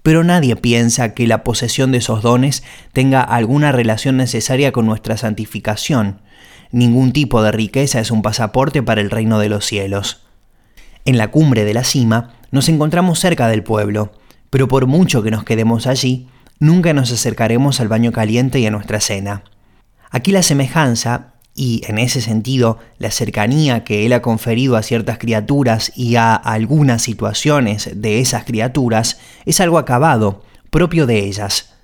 Pero 0.03 0.25
nadie 0.25 0.57
piensa 0.57 1.15
que 1.15 1.27
la 1.27 1.43
posesión 1.43 1.93
de 1.93 1.99
esos 1.99 2.23
dones 2.23 2.63
tenga 2.93 3.23
alguna 3.23 3.73
relación 3.73 4.19
necesaria 4.19 4.73
con 4.73 4.87
nuestra 4.87 5.17
santificación. 5.17 6.21
Ningún 6.71 7.13
tipo 7.13 7.43
de 7.43 7.53
riqueza 7.53 8.01
es 8.01 8.11
un 8.11 8.23
pasaporte 8.23 8.83
para 8.83 9.01
el 9.01 9.11
reino 9.11 9.39
de 9.39 9.49
los 9.49 9.65
cielos. 9.67 10.23
En 11.07 11.17
la 11.17 11.31
cumbre 11.31 11.65
de 11.65 11.75
la 11.75 11.85
cima 11.85 12.35
nos 12.51 12.69
encontramos 12.69 13.19
cerca 13.19 13.49
del 13.49 13.63
pueblo, 13.63 14.13
pero 14.51 14.69
por 14.69 14.87
mucho 14.87 15.23
que 15.23 15.31
nos 15.31 15.45
quedemos 15.45 15.87
allí, 15.87 16.29
nunca 16.59 16.93
nos 16.93 17.11
acercaremos 17.13 17.81
al 17.81 17.89
baño 17.89 18.13
caliente 18.13 18.59
y 18.61 18.67
a 18.67 18.71
nuestra 18.71 19.01
cena. 19.01 19.45
Aquí 20.11 20.33
la 20.33 20.43
semejanza, 20.43 21.35
y 21.55 21.83
en 21.87 21.99
ese 21.99 22.21
sentido 22.21 22.79
la 22.99 23.11
cercanía 23.11 23.85
que 23.85 24.07
Él 24.07 24.13
ha 24.13 24.23
conferido 24.23 24.77
a 24.77 24.83
ciertas 24.83 25.19
criaturas 25.19 25.93
y 25.97 26.17
a 26.17 26.35
algunas 26.35 27.03
situaciones 27.03 27.91
de 27.95 28.21
esas 28.21 28.45
criaturas, 28.45 29.19
es 29.47 29.61
algo 29.61 29.79
acabado, 29.79 30.45
propio 30.71 31.07
de 31.07 31.25
ellas. 31.25 31.75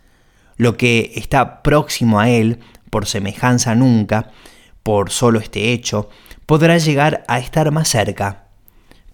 Lo 0.57 0.77
que 0.77 1.13
está 1.15 1.63
próximo 1.63 2.21
a 2.21 2.31
Él, 2.31 2.61
por 2.91 3.07
semejanza 3.07 3.75
nunca, 3.75 4.31
por 4.83 5.11
solo 5.11 5.39
este 5.41 5.73
hecho, 5.73 6.09
podrá 6.47 6.79
llegar 6.79 7.25
a 7.29 7.39
estar 7.39 7.71
más 7.73 7.89
cerca. 7.89 8.45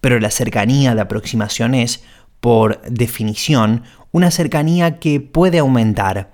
Pero 0.01 0.19
la 0.19 0.29
cercanía 0.29 0.95
de 0.95 1.01
aproximación 1.01 1.73
es, 1.75 2.03
por 2.43 2.81
definición, 2.81 3.83
una 4.11 4.29
cercanía 4.29 4.99
que 4.99 5.21
puede 5.21 5.59
aumentar. 5.59 6.33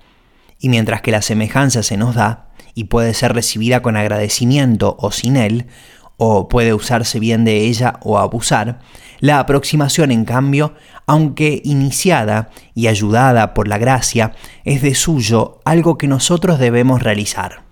Y 0.58 0.68
mientras 0.68 1.02
que 1.02 1.12
la 1.12 1.22
semejanza 1.22 1.84
se 1.84 1.96
nos 1.96 2.16
da, 2.16 2.48
y 2.74 2.84
puede 2.84 3.14
ser 3.14 3.32
recibida 3.32 3.80
con 3.80 3.96
agradecimiento 3.96 4.96
o 4.98 5.12
sin 5.12 5.36
él, 5.36 5.68
o 6.16 6.48
puede 6.48 6.74
usarse 6.74 7.20
bien 7.20 7.44
de 7.44 7.58
ella 7.58 8.00
o 8.02 8.18
abusar, 8.18 8.80
la 9.20 9.38
aproximación, 9.38 10.10
en 10.10 10.24
cambio, 10.24 10.74
aunque 11.06 11.62
iniciada 11.64 12.50
y 12.74 12.88
ayudada 12.88 13.54
por 13.54 13.68
la 13.68 13.78
gracia, 13.78 14.32
es 14.64 14.82
de 14.82 14.96
suyo 14.96 15.60
algo 15.64 15.96
que 15.96 16.08
nosotros 16.08 16.58
debemos 16.58 17.04
realizar. 17.04 17.62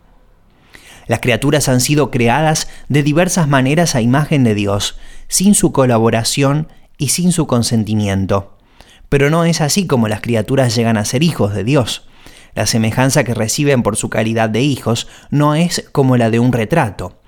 Las 1.09 1.18
criaturas 1.18 1.68
han 1.68 1.80
sido 1.80 2.12
creadas 2.12 2.68
de 2.88 3.02
diversas 3.02 3.49
maneras 3.49 3.97
a 3.97 4.00
imagen 4.00 4.45
de 4.45 4.54
Dios, 4.54 4.97
sin 5.26 5.57
su 5.57 5.73
colaboración 5.73 6.68
y 6.98 7.08
sin 7.08 7.32
su 7.32 7.46
consentimiento. 7.46 8.58
Pero 9.08 9.30
no 9.30 9.44
es 9.44 9.60
así 9.62 9.86
como 9.86 10.08
las 10.08 10.20
criaturas 10.20 10.74
llegan 10.74 10.98
a 10.98 11.04
ser 11.04 11.22
hijos 11.22 11.54
de 11.54 11.64
Dios. 11.64 12.06
La 12.54 12.66
semejanza 12.66 13.24
que 13.24 13.34
reciben 13.34 13.82
por 13.82 13.96
su 13.96 14.10
calidad 14.10 14.50
de 14.50 14.60
hijos 14.60 15.06
no 15.30 15.54
es 15.54 15.88
como 15.92 16.16
la 16.16 16.28
de 16.28 16.40
un 16.40 16.52
retrato. 16.52 17.18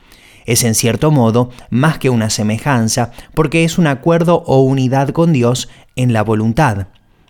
Es 0.44 0.64
en 0.64 0.74
cierto 0.74 1.10
modo 1.10 1.50
más 1.70 1.98
que 1.98 2.10
una 2.10 2.28
semejanza 2.28 3.12
porque 3.34 3.64
es 3.64 3.78
un 3.78 3.86
acuerdo 3.86 4.42
o 4.46 4.60
unidad 4.62 5.10
con 5.10 5.32
Dios 5.32 5.68
en 5.96 6.12
la 6.12 6.22
voluntad, 6.22 6.88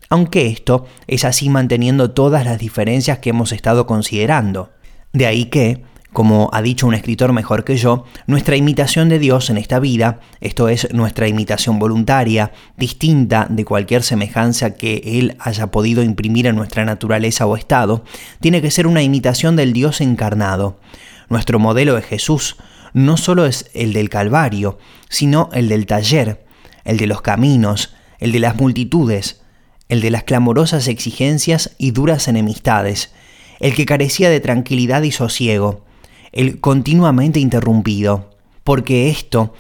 aunque 0.09 0.47
esto 0.49 0.87
es 1.07 1.25
así 1.25 1.49
manteniendo 1.49 2.11
todas 2.11 2.45
las 2.45 2.59
diferencias 2.59 3.19
que 3.19 3.31
hemos 3.31 3.53
estado 3.53 3.87
considerando. 3.87 4.71
De 5.13 5.27
ahí 5.27 5.47
que, 5.47 5.85
como 6.13 6.51
ha 6.53 6.61
dicho 6.61 6.87
un 6.87 6.95
escritor 6.95 7.33
mejor 7.33 7.65
que 7.65 7.77
yo, 7.77 8.05
nuestra 8.27 8.57
imitación 8.57 9.09
de 9.09 9.19
Dios 9.19 9.49
en 9.49 9.59
esta 9.59 9.79
vida, 9.79 10.21
esto 10.41 10.69
es 10.69 10.93
nuestra 10.93 11.29
imitación 11.29 11.79
voluntaria, 11.79 12.53
distinta 12.77 13.47
de 13.49 13.65
cualquier 13.65 14.03
semejanza 14.03 14.75
que 14.75 15.03
Él 15.05 15.37
haya 15.39 15.69
podido 15.69 16.03
imprimir 16.03 16.47
en 16.47 16.57
nuestra 16.57 16.85
naturaleza 16.85 17.47
o 17.47 17.57
estado, 17.57 18.05
tiene 18.41 18.61
que 18.61 18.73
ser 18.73 18.87
una 18.87 19.03
imitación 19.03 19.55
del 19.55 19.73
Dios 19.73 20.01
encarnado. 20.01 20.81
Nuestro 21.29 21.61
modelo 21.61 21.95
de 21.95 22.03
Jesús 22.03 22.57
no 22.93 23.17
solo 23.17 23.47
es 23.47 23.71
el 23.73 23.93
del 23.93 24.09
Calvario, 24.09 24.79
sino 25.09 25.49
el 25.53 25.69
del 25.69 25.87
taller, 25.87 26.45
el 26.85 26.97
de 26.97 27.07
los 27.07 27.23
caminos, 27.23 27.95
el 28.19 28.33
de 28.33 28.41
las 28.41 28.57
multitudes, 28.57 29.43
el 29.89 30.01
de 30.01 30.11
las 30.11 30.25
clamorosas 30.25 30.89
exigencias 30.89 31.77
y 31.79 31.93
duras 31.93 32.27
enemistades, 32.27 33.13
el 33.61 33.75
que 33.75 33.87
carecía 33.87 34.29
de 34.29 34.41
tranquilidad 34.41 35.03
y 35.03 35.13
sosiego, 35.13 35.85
el 36.33 36.61
continuamente 36.61 37.41
interrumpido, 37.41 38.31
porque 38.65 39.11
esto, 39.11 39.55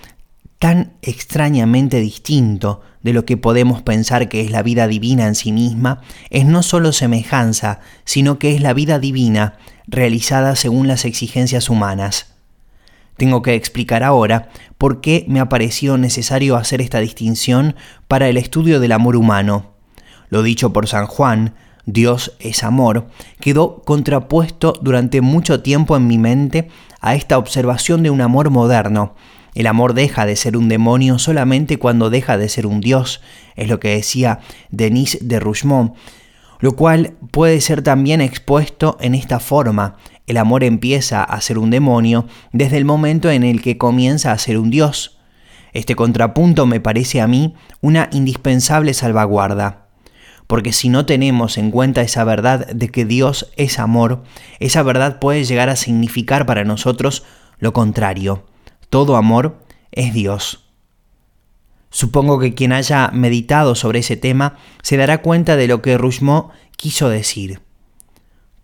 tan 0.58 0.92
extrañamente 1.02 2.00
distinto 2.00 2.82
de 3.02 3.12
lo 3.12 3.24
que 3.24 3.36
podemos 3.36 3.82
pensar 3.82 4.28
que 4.28 4.42
es 4.42 4.50
la 4.50 4.62
vida 4.62 4.86
divina 4.86 5.26
en 5.26 5.34
sí 5.34 5.52
misma, 5.52 6.02
es 6.28 6.44
no 6.44 6.62
solo 6.62 6.92
semejanza, 6.92 7.80
sino 8.04 8.38
que 8.38 8.54
es 8.54 8.60
la 8.60 8.74
vida 8.74 8.98
divina 8.98 9.54
realizada 9.86 10.54
según 10.56 10.86
las 10.86 11.04
exigencias 11.04 11.70
humanas. 11.70 12.34
Tengo 13.16 13.42
que 13.42 13.54
explicar 13.54 14.02
ahora 14.02 14.48
por 14.78 15.00
qué 15.00 15.24
me 15.28 15.40
ha 15.40 15.48
parecido 15.48 15.98
necesario 15.98 16.56
hacer 16.56 16.80
esta 16.80 17.00
distinción 17.00 17.74
para 18.08 18.28
el 18.28 18.36
estudio 18.36 18.80
del 18.80 18.92
amor 18.92 19.16
humano. 19.16 19.72
Lo 20.28 20.42
dicho 20.42 20.72
por 20.72 20.86
San 20.86 21.06
Juan, 21.06 21.54
Dios 21.86 22.36
es 22.40 22.62
amor, 22.62 23.08
quedó 23.40 23.82
contrapuesto 23.82 24.74
durante 24.82 25.20
mucho 25.20 25.62
tiempo 25.62 25.96
en 25.96 26.06
mi 26.06 26.18
mente 26.18 26.68
a 27.00 27.14
esta 27.14 27.38
observación 27.38 28.02
de 28.02 28.10
un 28.10 28.20
amor 28.20 28.50
moderno. 28.50 29.14
El 29.54 29.66
amor 29.66 29.94
deja 29.94 30.26
de 30.26 30.36
ser 30.36 30.56
un 30.56 30.68
demonio 30.68 31.18
solamente 31.18 31.78
cuando 31.78 32.10
deja 32.10 32.36
de 32.36 32.48
ser 32.48 32.66
un 32.66 32.80
Dios, 32.80 33.20
es 33.56 33.68
lo 33.68 33.80
que 33.80 33.88
decía 33.88 34.40
Denis 34.70 35.18
de 35.22 35.40
Rougemont, 35.40 35.94
lo 36.60 36.76
cual 36.76 37.14
puede 37.30 37.60
ser 37.60 37.82
también 37.82 38.20
expuesto 38.20 38.96
en 39.00 39.14
esta 39.14 39.40
forma. 39.40 39.96
El 40.26 40.36
amor 40.36 40.62
empieza 40.62 41.24
a 41.24 41.40
ser 41.40 41.58
un 41.58 41.70
demonio 41.70 42.26
desde 42.52 42.76
el 42.76 42.84
momento 42.84 43.30
en 43.30 43.42
el 43.42 43.62
que 43.62 43.78
comienza 43.78 44.30
a 44.30 44.38
ser 44.38 44.58
un 44.58 44.70
Dios. 44.70 45.18
Este 45.72 45.96
contrapunto 45.96 46.66
me 46.66 46.80
parece 46.80 47.20
a 47.20 47.26
mí 47.26 47.54
una 47.80 48.08
indispensable 48.12 48.92
salvaguarda 48.94 49.89
porque 50.50 50.72
si 50.72 50.88
no 50.88 51.06
tenemos 51.06 51.58
en 51.58 51.70
cuenta 51.70 52.00
esa 52.00 52.24
verdad 52.24 52.66
de 52.66 52.88
que 52.88 53.04
Dios 53.04 53.52
es 53.56 53.78
amor, 53.78 54.24
esa 54.58 54.82
verdad 54.82 55.20
puede 55.20 55.44
llegar 55.44 55.68
a 55.68 55.76
significar 55.76 56.44
para 56.44 56.64
nosotros 56.64 57.22
lo 57.60 57.72
contrario. 57.72 58.42
Todo 58.88 59.14
amor 59.14 59.64
es 59.92 60.12
Dios. 60.12 60.68
Supongo 61.90 62.40
que 62.40 62.52
quien 62.52 62.72
haya 62.72 63.12
meditado 63.12 63.76
sobre 63.76 64.00
ese 64.00 64.16
tema 64.16 64.56
se 64.82 64.96
dará 64.96 65.22
cuenta 65.22 65.54
de 65.54 65.68
lo 65.68 65.82
que 65.82 65.96
Rougemont 65.96 66.50
quiso 66.76 67.08
decir. 67.08 67.60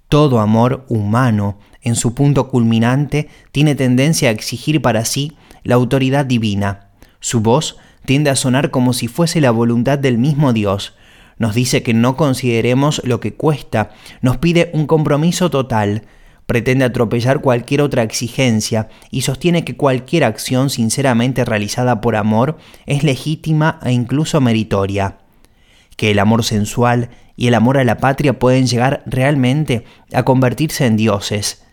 Todo 0.08 0.40
amor 0.40 0.86
humano, 0.88 1.60
en 1.82 1.94
su 1.94 2.16
punto 2.16 2.48
culminante, 2.48 3.28
tiene 3.52 3.76
tendencia 3.76 4.30
a 4.30 4.32
exigir 4.32 4.82
para 4.82 5.04
sí 5.04 5.36
la 5.62 5.76
autoridad 5.76 6.26
divina. 6.26 6.88
Su 7.20 7.42
voz 7.42 7.76
tiende 8.04 8.30
a 8.30 8.34
sonar 8.34 8.72
como 8.72 8.92
si 8.92 9.06
fuese 9.06 9.40
la 9.40 9.52
voluntad 9.52 10.00
del 10.00 10.18
mismo 10.18 10.52
Dios. 10.52 10.96
Nos 11.38 11.54
dice 11.54 11.82
que 11.82 11.94
no 11.94 12.16
consideremos 12.16 13.02
lo 13.04 13.20
que 13.20 13.34
cuesta, 13.34 13.90
nos 14.22 14.38
pide 14.38 14.70
un 14.72 14.86
compromiso 14.86 15.50
total, 15.50 16.02
pretende 16.46 16.84
atropellar 16.84 17.40
cualquier 17.40 17.82
otra 17.82 18.02
exigencia 18.02 18.88
y 19.10 19.22
sostiene 19.22 19.64
que 19.64 19.76
cualquier 19.76 20.24
acción 20.24 20.70
sinceramente 20.70 21.44
realizada 21.44 22.00
por 22.00 22.16
amor 22.16 22.56
es 22.86 23.02
legítima 23.02 23.80
e 23.84 23.92
incluso 23.92 24.40
meritoria. 24.40 25.18
Que 25.96 26.10
el 26.10 26.18
amor 26.18 26.44
sensual 26.44 27.10
y 27.36 27.48
el 27.48 27.54
amor 27.54 27.78
a 27.78 27.84
la 27.84 27.98
patria 27.98 28.38
pueden 28.38 28.66
llegar 28.66 29.02
realmente 29.06 29.84
a 30.12 30.22
convertirse 30.22 30.86
en 30.86 30.96
dioses. 30.96 31.64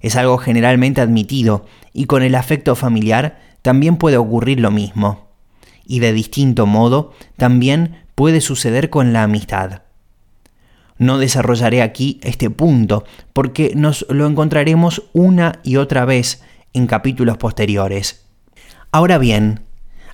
Es 0.00 0.16
algo 0.16 0.38
generalmente 0.38 1.00
admitido 1.00 1.64
y 1.92 2.04
con 2.04 2.22
el 2.22 2.34
afecto 2.34 2.76
familiar 2.76 3.40
también 3.62 3.96
puede 3.96 4.16
ocurrir 4.16 4.60
lo 4.60 4.70
mismo. 4.70 5.28
Y 5.86 6.00
de 6.00 6.12
distinto 6.12 6.66
modo 6.66 7.12
también 7.36 8.07
puede 8.18 8.40
suceder 8.40 8.90
con 8.90 9.12
la 9.12 9.22
amistad. 9.22 9.82
No 10.98 11.18
desarrollaré 11.18 11.82
aquí 11.82 12.18
este 12.24 12.50
punto 12.50 13.04
porque 13.32 13.74
nos 13.76 14.04
lo 14.08 14.26
encontraremos 14.26 15.04
una 15.12 15.60
y 15.62 15.76
otra 15.76 16.04
vez 16.04 16.42
en 16.72 16.88
capítulos 16.88 17.36
posteriores. 17.36 18.26
Ahora 18.90 19.18
bien, 19.18 19.60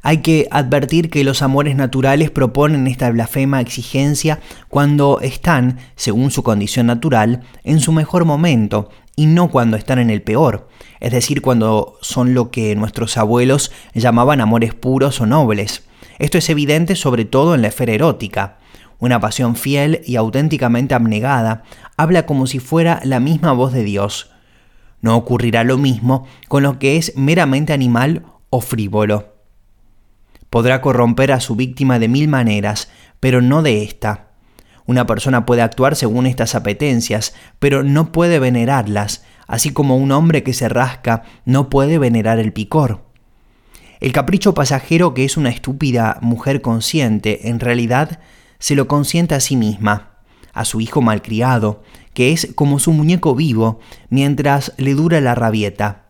hay 0.02 0.18
que 0.18 0.48
advertir 0.50 1.08
que 1.08 1.24
los 1.24 1.40
amores 1.40 1.76
naturales 1.76 2.30
proponen 2.30 2.88
esta 2.88 3.10
blasfema 3.10 3.62
exigencia 3.62 4.38
cuando 4.68 5.20
están, 5.20 5.78
según 5.96 6.30
su 6.30 6.42
condición 6.42 6.88
natural, 6.88 7.40
en 7.62 7.80
su 7.80 7.90
mejor 7.90 8.26
momento 8.26 8.90
y 9.16 9.24
no 9.24 9.48
cuando 9.48 9.78
están 9.78 9.98
en 9.98 10.10
el 10.10 10.20
peor, 10.20 10.68
es 11.00 11.12
decir, 11.12 11.40
cuando 11.40 11.96
son 12.02 12.34
lo 12.34 12.50
que 12.50 12.76
nuestros 12.76 13.16
abuelos 13.16 13.72
llamaban 13.94 14.42
amores 14.42 14.74
puros 14.74 15.22
o 15.22 15.26
nobles. 15.26 15.84
Esto 16.18 16.38
es 16.38 16.48
evidente 16.48 16.96
sobre 16.96 17.24
todo 17.24 17.54
en 17.54 17.62
la 17.62 17.68
esfera 17.68 17.92
erótica. 17.92 18.58
Una 18.98 19.20
pasión 19.20 19.56
fiel 19.56 20.00
y 20.04 20.16
auténticamente 20.16 20.94
abnegada 20.94 21.64
habla 21.96 22.26
como 22.26 22.46
si 22.46 22.58
fuera 22.58 23.00
la 23.04 23.20
misma 23.20 23.52
voz 23.52 23.72
de 23.72 23.84
Dios. 23.84 24.30
No 25.00 25.16
ocurrirá 25.16 25.64
lo 25.64 25.76
mismo 25.76 26.26
con 26.48 26.62
lo 26.62 26.78
que 26.78 26.96
es 26.96 27.16
meramente 27.16 27.72
animal 27.72 28.24
o 28.50 28.60
frívolo. 28.60 29.34
Podrá 30.48 30.80
corromper 30.80 31.32
a 31.32 31.40
su 31.40 31.56
víctima 31.56 31.98
de 31.98 32.08
mil 32.08 32.28
maneras, 32.28 32.88
pero 33.20 33.42
no 33.42 33.62
de 33.62 33.82
esta. 33.82 34.28
Una 34.86 35.06
persona 35.06 35.46
puede 35.46 35.62
actuar 35.62 35.96
según 35.96 36.26
estas 36.26 36.54
apetencias, 36.54 37.34
pero 37.58 37.82
no 37.82 38.12
puede 38.12 38.38
venerarlas, 38.38 39.24
así 39.46 39.72
como 39.72 39.96
un 39.96 40.12
hombre 40.12 40.42
que 40.42 40.52
se 40.52 40.68
rasca 40.68 41.24
no 41.44 41.68
puede 41.70 41.98
venerar 41.98 42.38
el 42.38 42.52
picor. 42.52 43.02
El 44.04 44.12
capricho 44.12 44.52
pasajero 44.52 45.14
que 45.14 45.24
es 45.24 45.38
una 45.38 45.48
estúpida 45.48 46.18
mujer 46.20 46.60
consciente, 46.60 47.48
en 47.48 47.58
realidad 47.58 48.18
se 48.58 48.74
lo 48.74 48.86
consiente 48.86 49.34
a 49.34 49.40
sí 49.40 49.56
misma, 49.56 50.18
a 50.52 50.66
su 50.66 50.82
hijo 50.82 51.00
malcriado, 51.00 51.82
que 52.12 52.30
es 52.30 52.52
como 52.54 52.78
su 52.78 52.92
muñeco 52.92 53.34
vivo, 53.34 53.80
mientras 54.10 54.74
le 54.76 54.92
dura 54.92 55.22
la 55.22 55.34
rabieta. 55.34 56.08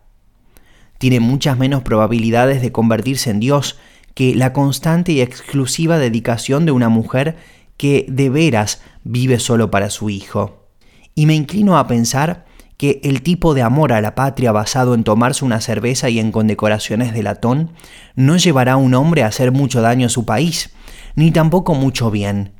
Tiene 0.99 1.21
muchas 1.21 1.57
menos 1.57 1.85
probabilidades 1.85 2.63
de 2.63 2.73
convertirse 2.73 3.31
en 3.31 3.39
Dios 3.39 3.79
que 4.15 4.35
la 4.35 4.53
constante 4.53 5.13
y 5.13 5.21
exclusiva 5.21 5.97
dedicación 5.97 6.67
de 6.67 6.73
una 6.73 6.89
mujer 6.89 7.37
que 7.77 8.07
de 8.09 8.29
veras 8.29 8.83
vive 9.05 9.39
solo 9.39 9.71
para 9.71 9.89
su 9.89 10.11
hijo. 10.11 10.67
Y 11.15 11.27
me 11.27 11.37
inclino 11.37 11.79
a 11.79 11.87
pensar 11.87 12.44
que 12.76 13.00
el 13.04 13.23
tipo 13.23 13.54
de 13.54 13.62
amor 13.62 13.93
a 13.93 14.00
la 14.00 14.14
patria 14.14 14.52
basado 14.52 14.95
en 14.95 15.04
tomarse 15.04 15.45
una 15.45 15.61
cerveza 15.61 16.11
y 16.11 16.19
en 16.19 16.33
condecoraciones 16.33 17.12
de 17.12 17.23
latón 17.23 17.71
no 18.16 18.37
llevará 18.37 18.73
a 18.73 18.76
un 18.76 18.95
hombre 18.95 19.23
a 19.23 19.28
hacer 19.28 19.52
mucho 19.52 19.81
daño 19.81 20.07
a 20.07 20.11
su 20.11 20.25
país, 20.25 20.75
ni 21.14 21.31
tampoco 21.31 21.75
mucho 21.75 22.11
bien. 22.11 22.52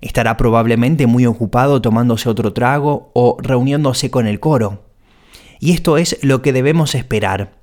Estará 0.00 0.36
probablemente 0.36 1.06
muy 1.06 1.24
ocupado 1.24 1.80
tomándose 1.80 2.28
otro 2.28 2.52
trago 2.52 3.10
o 3.14 3.38
reuniéndose 3.40 4.10
con 4.10 4.26
el 4.26 4.38
coro. 4.38 4.84
Y 5.60 5.72
esto 5.72 5.96
es 5.96 6.18
lo 6.22 6.42
que 6.42 6.52
debemos 6.52 6.94
esperar. 6.94 7.58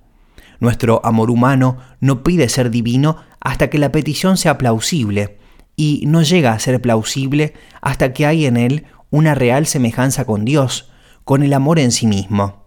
Nuestro 0.60 1.06
amor 1.06 1.30
humano 1.30 1.78
no 1.99 2.23
pide 2.23 2.49
ser 2.49 2.71
divino 2.71 3.17
hasta 3.39 3.69
que 3.69 3.78
la 3.78 3.91
petición 3.91 4.38
sea 4.38 4.58
plausible, 4.58 5.38
y 5.76 6.04
no 6.06 6.21
llega 6.21 6.54
a 6.54 6.60
ser 6.60 6.82
plausible 6.82 7.54
hasta 7.82 8.13
que 8.13 8.26
hay 8.26 8.45
en 8.45 8.58
él 8.58 8.86
una 9.10 9.34
real 9.34 9.65
semejanza 9.65 10.26
con 10.26 10.45
Dios, 10.45 10.90
con 11.23 11.43
el 11.43 11.53
amor 11.53 11.79
en 11.79 11.91
sí 11.91 12.07
mismo. 12.07 12.62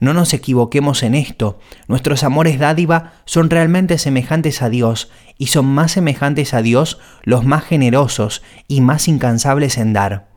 No 0.00 0.14
nos 0.14 0.32
equivoquemos 0.32 1.02
en 1.02 1.14
esto, 1.14 1.58
nuestros 1.86 2.24
amores 2.24 2.58
dádiva 2.58 3.12
son 3.26 3.50
realmente 3.50 3.98
semejantes 3.98 4.62
a 4.62 4.70
Dios 4.70 5.10
y 5.36 5.48
son 5.48 5.66
más 5.66 5.92
semejantes 5.92 6.54
a 6.54 6.62
Dios 6.62 6.98
los 7.22 7.44
más 7.44 7.64
generosos 7.64 8.42
y 8.66 8.80
más 8.80 9.08
incansables 9.08 9.76
en 9.76 9.92
dar. 9.92 10.30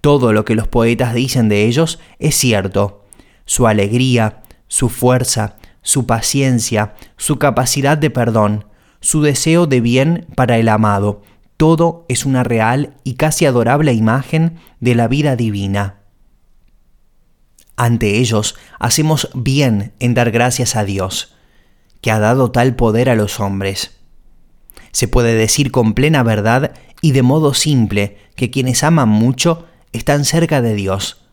Todo 0.00 0.32
lo 0.32 0.44
que 0.44 0.56
los 0.56 0.66
poetas 0.66 1.14
dicen 1.14 1.48
de 1.48 1.64
ellos 1.64 2.00
es 2.18 2.34
cierto. 2.34 3.04
Su 3.46 3.68
alegría, 3.68 4.42
su 4.66 4.88
fuerza, 4.88 5.56
su 5.82 6.06
paciencia, 6.06 6.94
su 7.16 7.38
capacidad 7.38 7.96
de 7.96 8.10
perdón, 8.10 8.66
su 9.00 9.22
deseo 9.22 9.66
de 9.66 9.80
bien 9.80 10.26
para 10.34 10.58
el 10.58 10.68
amado, 10.68 11.22
todo 11.56 12.04
es 12.08 12.26
una 12.26 12.42
real 12.42 12.94
y 13.04 13.14
casi 13.14 13.46
adorable 13.46 13.92
imagen 13.92 14.58
de 14.80 14.94
la 14.94 15.06
vida 15.06 15.36
divina. 15.36 16.00
Ante 17.76 18.18
ellos 18.18 18.54
hacemos 18.78 19.30
bien 19.34 19.92
en 19.98 20.14
dar 20.14 20.30
gracias 20.30 20.76
a 20.76 20.84
Dios, 20.84 21.34
que 22.00 22.10
ha 22.10 22.18
dado 22.18 22.50
tal 22.50 22.76
poder 22.76 23.10
a 23.10 23.14
los 23.14 23.40
hombres. 23.40 23.96
Se 24.92 25.08
puede 25.08 25.34
decir 25.34 25.72
con 25.72 25.94
plena 25.94 26.22
verdad 26.22 26.72
y 27.00 27.12
de 27.12 27.22
modo 27.22 27.52
simple 27.52 28.18
que 28.36 28.50
quienes 28.50 28.84
aman 28.84 29.08
mucho 29.08 29.66
están 29.92 30.24
cerca 30.24 30.62
de 30.62 30.74
Dios, 30.74 31.24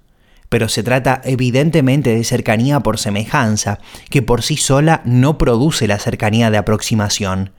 pero 0.50 0.68
se 0.68 0.84
trata 0.84 1.22
evidentemente 1.24 2.16
de 2.16 2.24
cercanía 2.24 2.82
por 2.82 3.00
semejanza, 3.00 3.80
que 4.10 4.22
por 4.22 4.42
sí 4.42 4.58
sola 4.58 5.02
no 5.06 5.38
produce 5.38 5.88
la 5.88 6.00
cercanía 6.00 6.52
de 6.52 6.58
aproximación. 6.58 7.54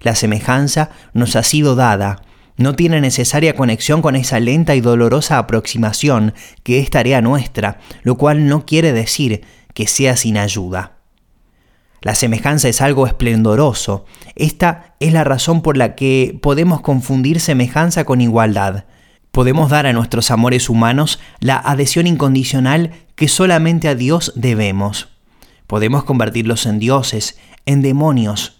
La 0.00 0.14
semejanza 0.14 0.90
nos 1.14 1.36
ha 1.36 1.42
sido 1.42 1.74
dada, 1.74 2.22
no 2.56 2.74
tiene 2.74 3.00
necesaria 3.00 3.54
conexión 3.54 4.02
con 4.02 4.16
esa 4.16 4.40
lenta 4.40 4.74
y 4.74 4.80
dolorosa 4.80 5.38
aproximación 5.38 6.34
que 6.62 6.78
es 6.78 6.90
tarea 6.90 7.20
nuestra, 7.20 7.78
lo 8.02 8.16
cual 8.16 8.46
no 8.46 8.64
quiere 8.64 8.92
decir 8.92 9.42
que 9.74 9.86
sea 9.86 10.16
sin 10.16 10.38
ayuda. 10.38 10.92
La 12.00 12.14
semejanza 12.14 12.68
es 12.68 12.80
algo 12.80 13.06
esplendoroso. 13.06 14.04
Esta 14.36 14.94
es 15.00 15.12
la 15.12 15.24
razón 15.24 15.60
por 15.60 15.76
la 15.76 15.94
que 15.94 16.38
podemos 16.40 16.80
confundir 16.80 17.40
semejanza 17.40 18.04
con 18.04 18.20
igualdad. 18.20 18.84
Podemos 19.32 19.70
dar 19.70 19.86
a 19.86 19.92
nuestros 19.92 20.30
amores 20.30 20.70
humanos 20.70 21.18
la 21.40 21.56
adhesión 21.56 22.06
incondicional 22.06 22.92
que 23.16 23.28
solamente 23.28 23.88
a 23.88 23.94
Dios 23.94 24.32
debemos. 24.36 25.08
Podemos 25.66 26.04
convertirlos 26.04 26.64
en 26.66 26.78
dioses, 26.78 27.38
en 27.66 27.82
demonios, 27.82 28.55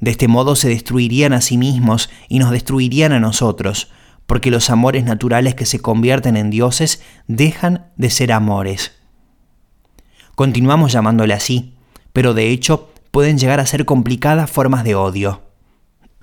de 0.00 0.10
este 0.10 0.28
modo 0.28 0.56
se 0.56 0.68
destruirían 0.68 1.32
a 1.32 1.40
sí 1.40 1.58
mismos 1.58 2.10
y 2.28 2.38
nos 2.38 2.50
destruirían 2.50 3.12
a 3.12 3.20
nosotros, 3.20 3.90
porque 4.26 4.50
los 4.50 4.70
amores 4.70 5.04
naturales 5.04 5.54
que 5.54 5.66
se 5.66 5.80
convierten 5.80 6.36
en 6.36 6.50
dioses 6.50 7.02
dejan 7.26 7.90
de 7.96 8.10
ser 8.10 8.32
amores. 8.32 8.92
Continuamos 10.34 10.92
llamándole 10.92 11.34
así, 11.34 11.74
pero 12.12 12.32
de 12.32 12.48
hecho 12.48 12.90
pueden 13.10 13.38
llegar 13.38 13.60
a 13.60 13.66
ser 13.66 13.84
complicadas 13.84 14.50
formas 14.50 14.84
de 14.84 14.94
odio. 14.94 15.42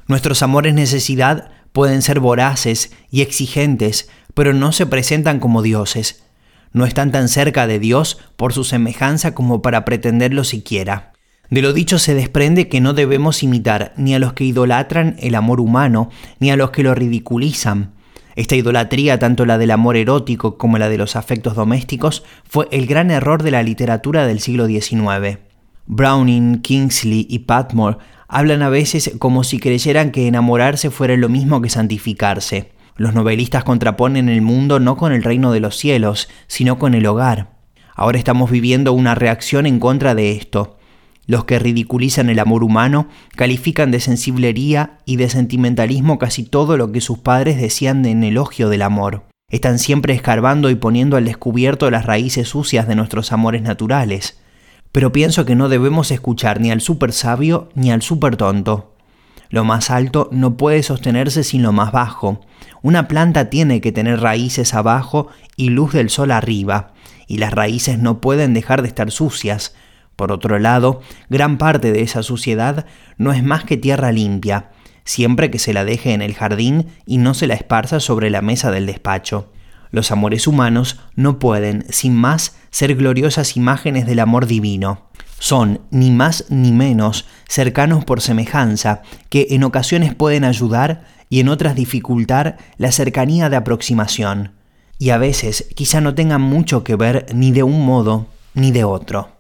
Nuestros 0.08 0.42
amores 0.42 0.74
necesidad 0.74 1.52
pueden 1.72 2.02
ser 2.02 2.20
voraces 2.20 2.92
y 3.12 3.22
exigentes, 3.22 4.10
pero 4.34 4.54
no 4.54 4.72
se 4.72 4.86
presentan 4.86 5.40
como 5.40 5.62
dioses. 5.62 6.24
No 6.72 6.86
están 6.86 7.12
tan 7.12 7.28
cerca 7.28 7.68
de 7.68 7.80
Dios 7.80 8.20
por 8.38 8.54
su 8.54 8.64
semejanza 8.64 9.36
como 9.36 9.62
para 9.62 9.86
pretenderlo 9.86 10.44
siquiera. 10.44 11.14
De 11.50 11.62
lo 11.62 11.72
dicho 11.72 11.98
se 11.98 12.14
desprende 12.14 12.68
que 12.68 12.82
no 12.82 12.94
debemos 12.94 13.42
imitar 13.42 13.94
ni 13.96 14.14
a 14.14 14.20
los 14.20 14.34
que 14.34 14.44
idolatran 14.44 15.16
el 15.20 15.36
amor 15.36 15.62
humano, 15.62 16.10
ni 16.40 16.52
a 16.52 16.58
los 16.58 16.72
que 16.72 16.84
lo 16.84 16.94
ridiculizan. 16.94 17.94
Esta 18.36 18.56
idolatría, 18.56 19.18
tanto 19.18 19.46
la 19.46 19.58
del 19.58 19.72
amor 19.72 19.98
erótico 19.98 20.58
como 20.58 20.78
la 20.78 20.90
de 20.90 20.98
los 20.98 21.16
afectos 21.16 21.56
domésticos, 21.56 22.24
fue 22.44 22.68
el 22.72 22.86
gran 22.86 23.10
error 23.10 23.42
de 23.42 23.52
la 23.52 23.64
literatura 23.64 24.28
del 24.28 24.42
siglo 24.42 24.68
XIX. 24.68 25.40
Browning, 25.88 26.62
Kingsley 26.62 27.26
y 27.30 27.40
Patmore 27.40 27.98
hablan 28.28 28.62
a 28.62 28.70
veces 28.70 29.14
como 29.18 29.44
si 29.44 29.60
creyeran 29.60 30.12
que 30.12 30.28
enamorarse 30.28 30.92
fuera 30.92 31.16
lo 31.16 31.30
mismo 31.30 31.62
que 31.62 31.70
santificarse. 31.70 32.74
Los 32.98 33.14
novelistas 33.14 33.64
contraponen 33.64 34.28
el 34.28 34.42
mundo 34.42 34.80
no 34.80 34.98
con 34.98 35.14
el 35.14 35.24
reino 35.24 35.52
de 35.52 35.62
los 35.62 35.78
cielos, 35.78 36.30
sino 36.48 36.78
con 36.78 36.94
el 36.94 37.06
hogar. 37.06 37.56
Ahora 37.96 38.20
estamos 38.20 38.52
viviendo 38.52 38.94
una 38.94 39.16
reacción 39.16 39.66
en 39.66 39.80
contra 39.80 40.14
de 40.14 40.32
esto. 40.32 40.77
Los 41.28 41.44
que 41.44 41.60
ridiculizan 41.60 42.30
el 42.30 42.40
amor 42.40 42.64
humano 42.64 43.10
califican 43.36 43.92
de 43.92 44.00
sensiblería 44.00 45.00
y 45.06 45.18
de 45.18 45.30
sentimentalismo 45.30 46.18
casi 46.18 46.44
todo 46.44 46.78
lo 46.78 46.92
que 46.94 47.02
sus 47.02 47.20
padres 47.20 47.62
decían 47.62 48.06
en 48.06 48.24
elogio 48.24 48.70
del 48.70 48.82
amor. 48.82 49.26
Están 49.52 49.78
siempre 49.78 50.14
escarbando 50.14 50.70
y 50.70 50.76
poniendo 50.76 51.18
al 51.18 51.26
descubierto 51.26 51.92
las 51.92 52.06
raíces 52.06 52.48
sucias 52.48 52.88
de 52.88 52.96
nuestros 52.96 53.34
amores 53.34 53.62
naturales. 53.62 54.40
Pero 54.94 55.12
pienso 55.12 55.46
que 55.46 55.56
no 55.56 55.68
debemos 55.68 56.12
escuchar 56.12 56.62
ni 56.62 56.72
al 56.72 56.80
super 56.82 57.12
sabio 57.12 57.70
ni 57.76 57.92
al 57.92 58.02
super 58.02 58.38
tonto. 58.38 58.94
Lo 59.50 59.64
más 59.64 59.90
alto 59.90 60.30
no 60.32 60.58
puede 60.58 60.82
sostenerse 60.84 61.44
sin 61.44 61.62
lo 61.62 61.72
más 61.72 61.92
bajo. 61.92 62.42
Una 62.82 63.08
planta 63.08 63.50
tiene 63.50 63.82
que 63.82 63.92
tener 63.92 64.22
raíces 64.22 64.74
abajo 64.74 65.28
y 65.56 65.70
luz 65.70 65.94
del 65.94 66.10
sol 66.10 66.32
arriba, 66.32 66.94
y 67.28 67.38
las 67.38 67.54
raíces 67.54 68.00
no 68.00 68.20
pueden 68.22 68.54
dejar 68.54 68.82
de 68.82 68.88
estar 68.90 69.12
sucias. 69.12 69.76
Por 70.18 70.32
otro 70.32 70.60
lado, 70.60 71.00
gran 71.30 71.58
parte 71.58 71.94
de 71.94 72.02
esa 72.02 72.24
suciedad 72.24 72.88
no 73.18 73.32
es 73.32 73.44
más 73.44 73.64
que 73.64 73.78
tierra 73.78 74.12
limpia, 74.12 74.72
siempre 75.06 75.52
que 75.52 75.60
se 75.60 75.74
la 75.74 75.86
deje 75.86 76.14
en 76.14 76.24
el 76.24 76.34
jardín 76.34 76.88
y 77.06 77.18
no 77.18 77.36
se 77.36 77.48
la 77.48 77.54
esparza 77.54 78.02
sobre 78.02 78.30
la 78.32 78.42
mesa 78.42 78.72
del 78.72 78.88
despacho. 78.88 79.54
Los 79.92 80.12
amores 80.12 80.48
humanos 80.48 81.00
no 81.16 81.38
pueden, 81.38 81.86
sin 81.90 82.16
más, 82.16 82.58
ser 82.72 82.96
gloriosas 82.96 83.56
imágenes 83.56 84.08
del 84.08 84.20
amor 84.20 84.48
divino. 84.48 85.08
Son, 85.38 85.82
ni 85.92 86.10
más 86.10 86.46
ni 86.50 86.72
menos, 86.72 87.28
cercanos 87.48 88.04
por 88.04 88.20
semejanza, 88.20 89.04
que 89.30 89.48
en 89.52 89.64
ocasiones 89.64 90.16
pueden 90.16 90.44
ayudar 90.44 91.06
y 91.30 91.42
en 91.42 91.50
otras 91.50 91.76
dificultar 91.76 92.58
la 92.78 92.92
cercanía 92.92 93.50
de 93.50 93.56
aproximación. 93.56 94.54
Y 94.98 95.12
a 95.12 95.20
veces 95.20 95.68
quizá 95.76 96.02
no 96.02 96.16
tengan 96.16 96.42
mucho 96.42 96.84
que 96.84 96.96
ver 96.96 97.28
ni 97.36 97.52
de 97.52 97.62
un 97.62 97.86
modo 97.86 98.26
ni 98.56 98.72
de 98.72 98.84
otro. 98.84 99.37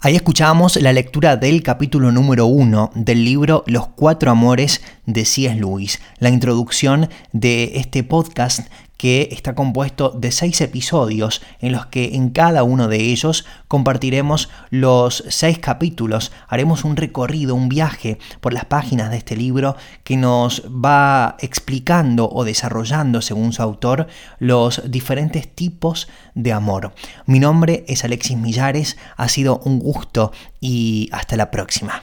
Ahí 0.00 0.14
escuchábamos 0.14 0.76
la 0.80 0.92
lectura 0.92 1.36
del 1.36 1.64
capítulo 1.64 2.12
número 2.12 2.46
uno 2.46 2.92
del 2.94 3.24
libro 3.24 3.64
Los 3.66 3.88
Cuatro 3.88 4.30
Amores 4.30 4.80
de 5.08 5.24
C.S. 5.24 5.56
Lewis, 5.56 6.00
la 6.18 6.28
introducción 6.28 7.08
de 7.32 7.72
este 7.76 8.04
podcast 8.04 8.68
que 8.98 9.28
está 9.32 9.54
compuesto 9.54 10.10
de 10.10 10.30
seis 10.32 10.60
episodios 10.60 11.40
en 11.60 11.72
los 11.72 11.86
que 11.86 12.16
en 12.16 12.30
cada 12.30 12.64
uno 12.64 12.88
de 12.88 12.96
ellos 12.96 13.46
compartiremos 13.68 14.50
los 14.70 15.24
seis 15.28 15.58
capítulos, 15.60 16.32
haremos 16.48 16.84
un 16.84 16.96
recorrido, 16.96 17.54
un 17.54 17.68
viaje 17.68 18.18
por 18.40 18.52
las 18.52 18.66
páginas 18.66 19.10
de 19.10 19.18
este 19.18 19.36
libro 19.36 19.76
que 20.04 20.16
nos 20.16 20.64
va 20.66 21.36
explicando 21.40 22.28
o 22.28 22.44
desarrollando, 22.44 23.22
según 23.22 23.52
su 23.52 23.62
autor, 23.62 24.08
los 24.40 24.82
diferentes 24.90 25.48
tipos 25.48 26.08
de 26.34 26.52
amor. 26.52 26.92
Mi 27.24 27.38
nombre 27.38 27.84
es 27.88 28.04
Alexis 28.04 28.36
Millares, 28.36 28.98
ha 29.16 29.28
sido 29.28 29.60
un 29.64 29.78
gusto 29.78 30.32
y 30.60 31.08
hasta 31.12 31.36
la 31.36 31.50
próxima. 31.50 32.02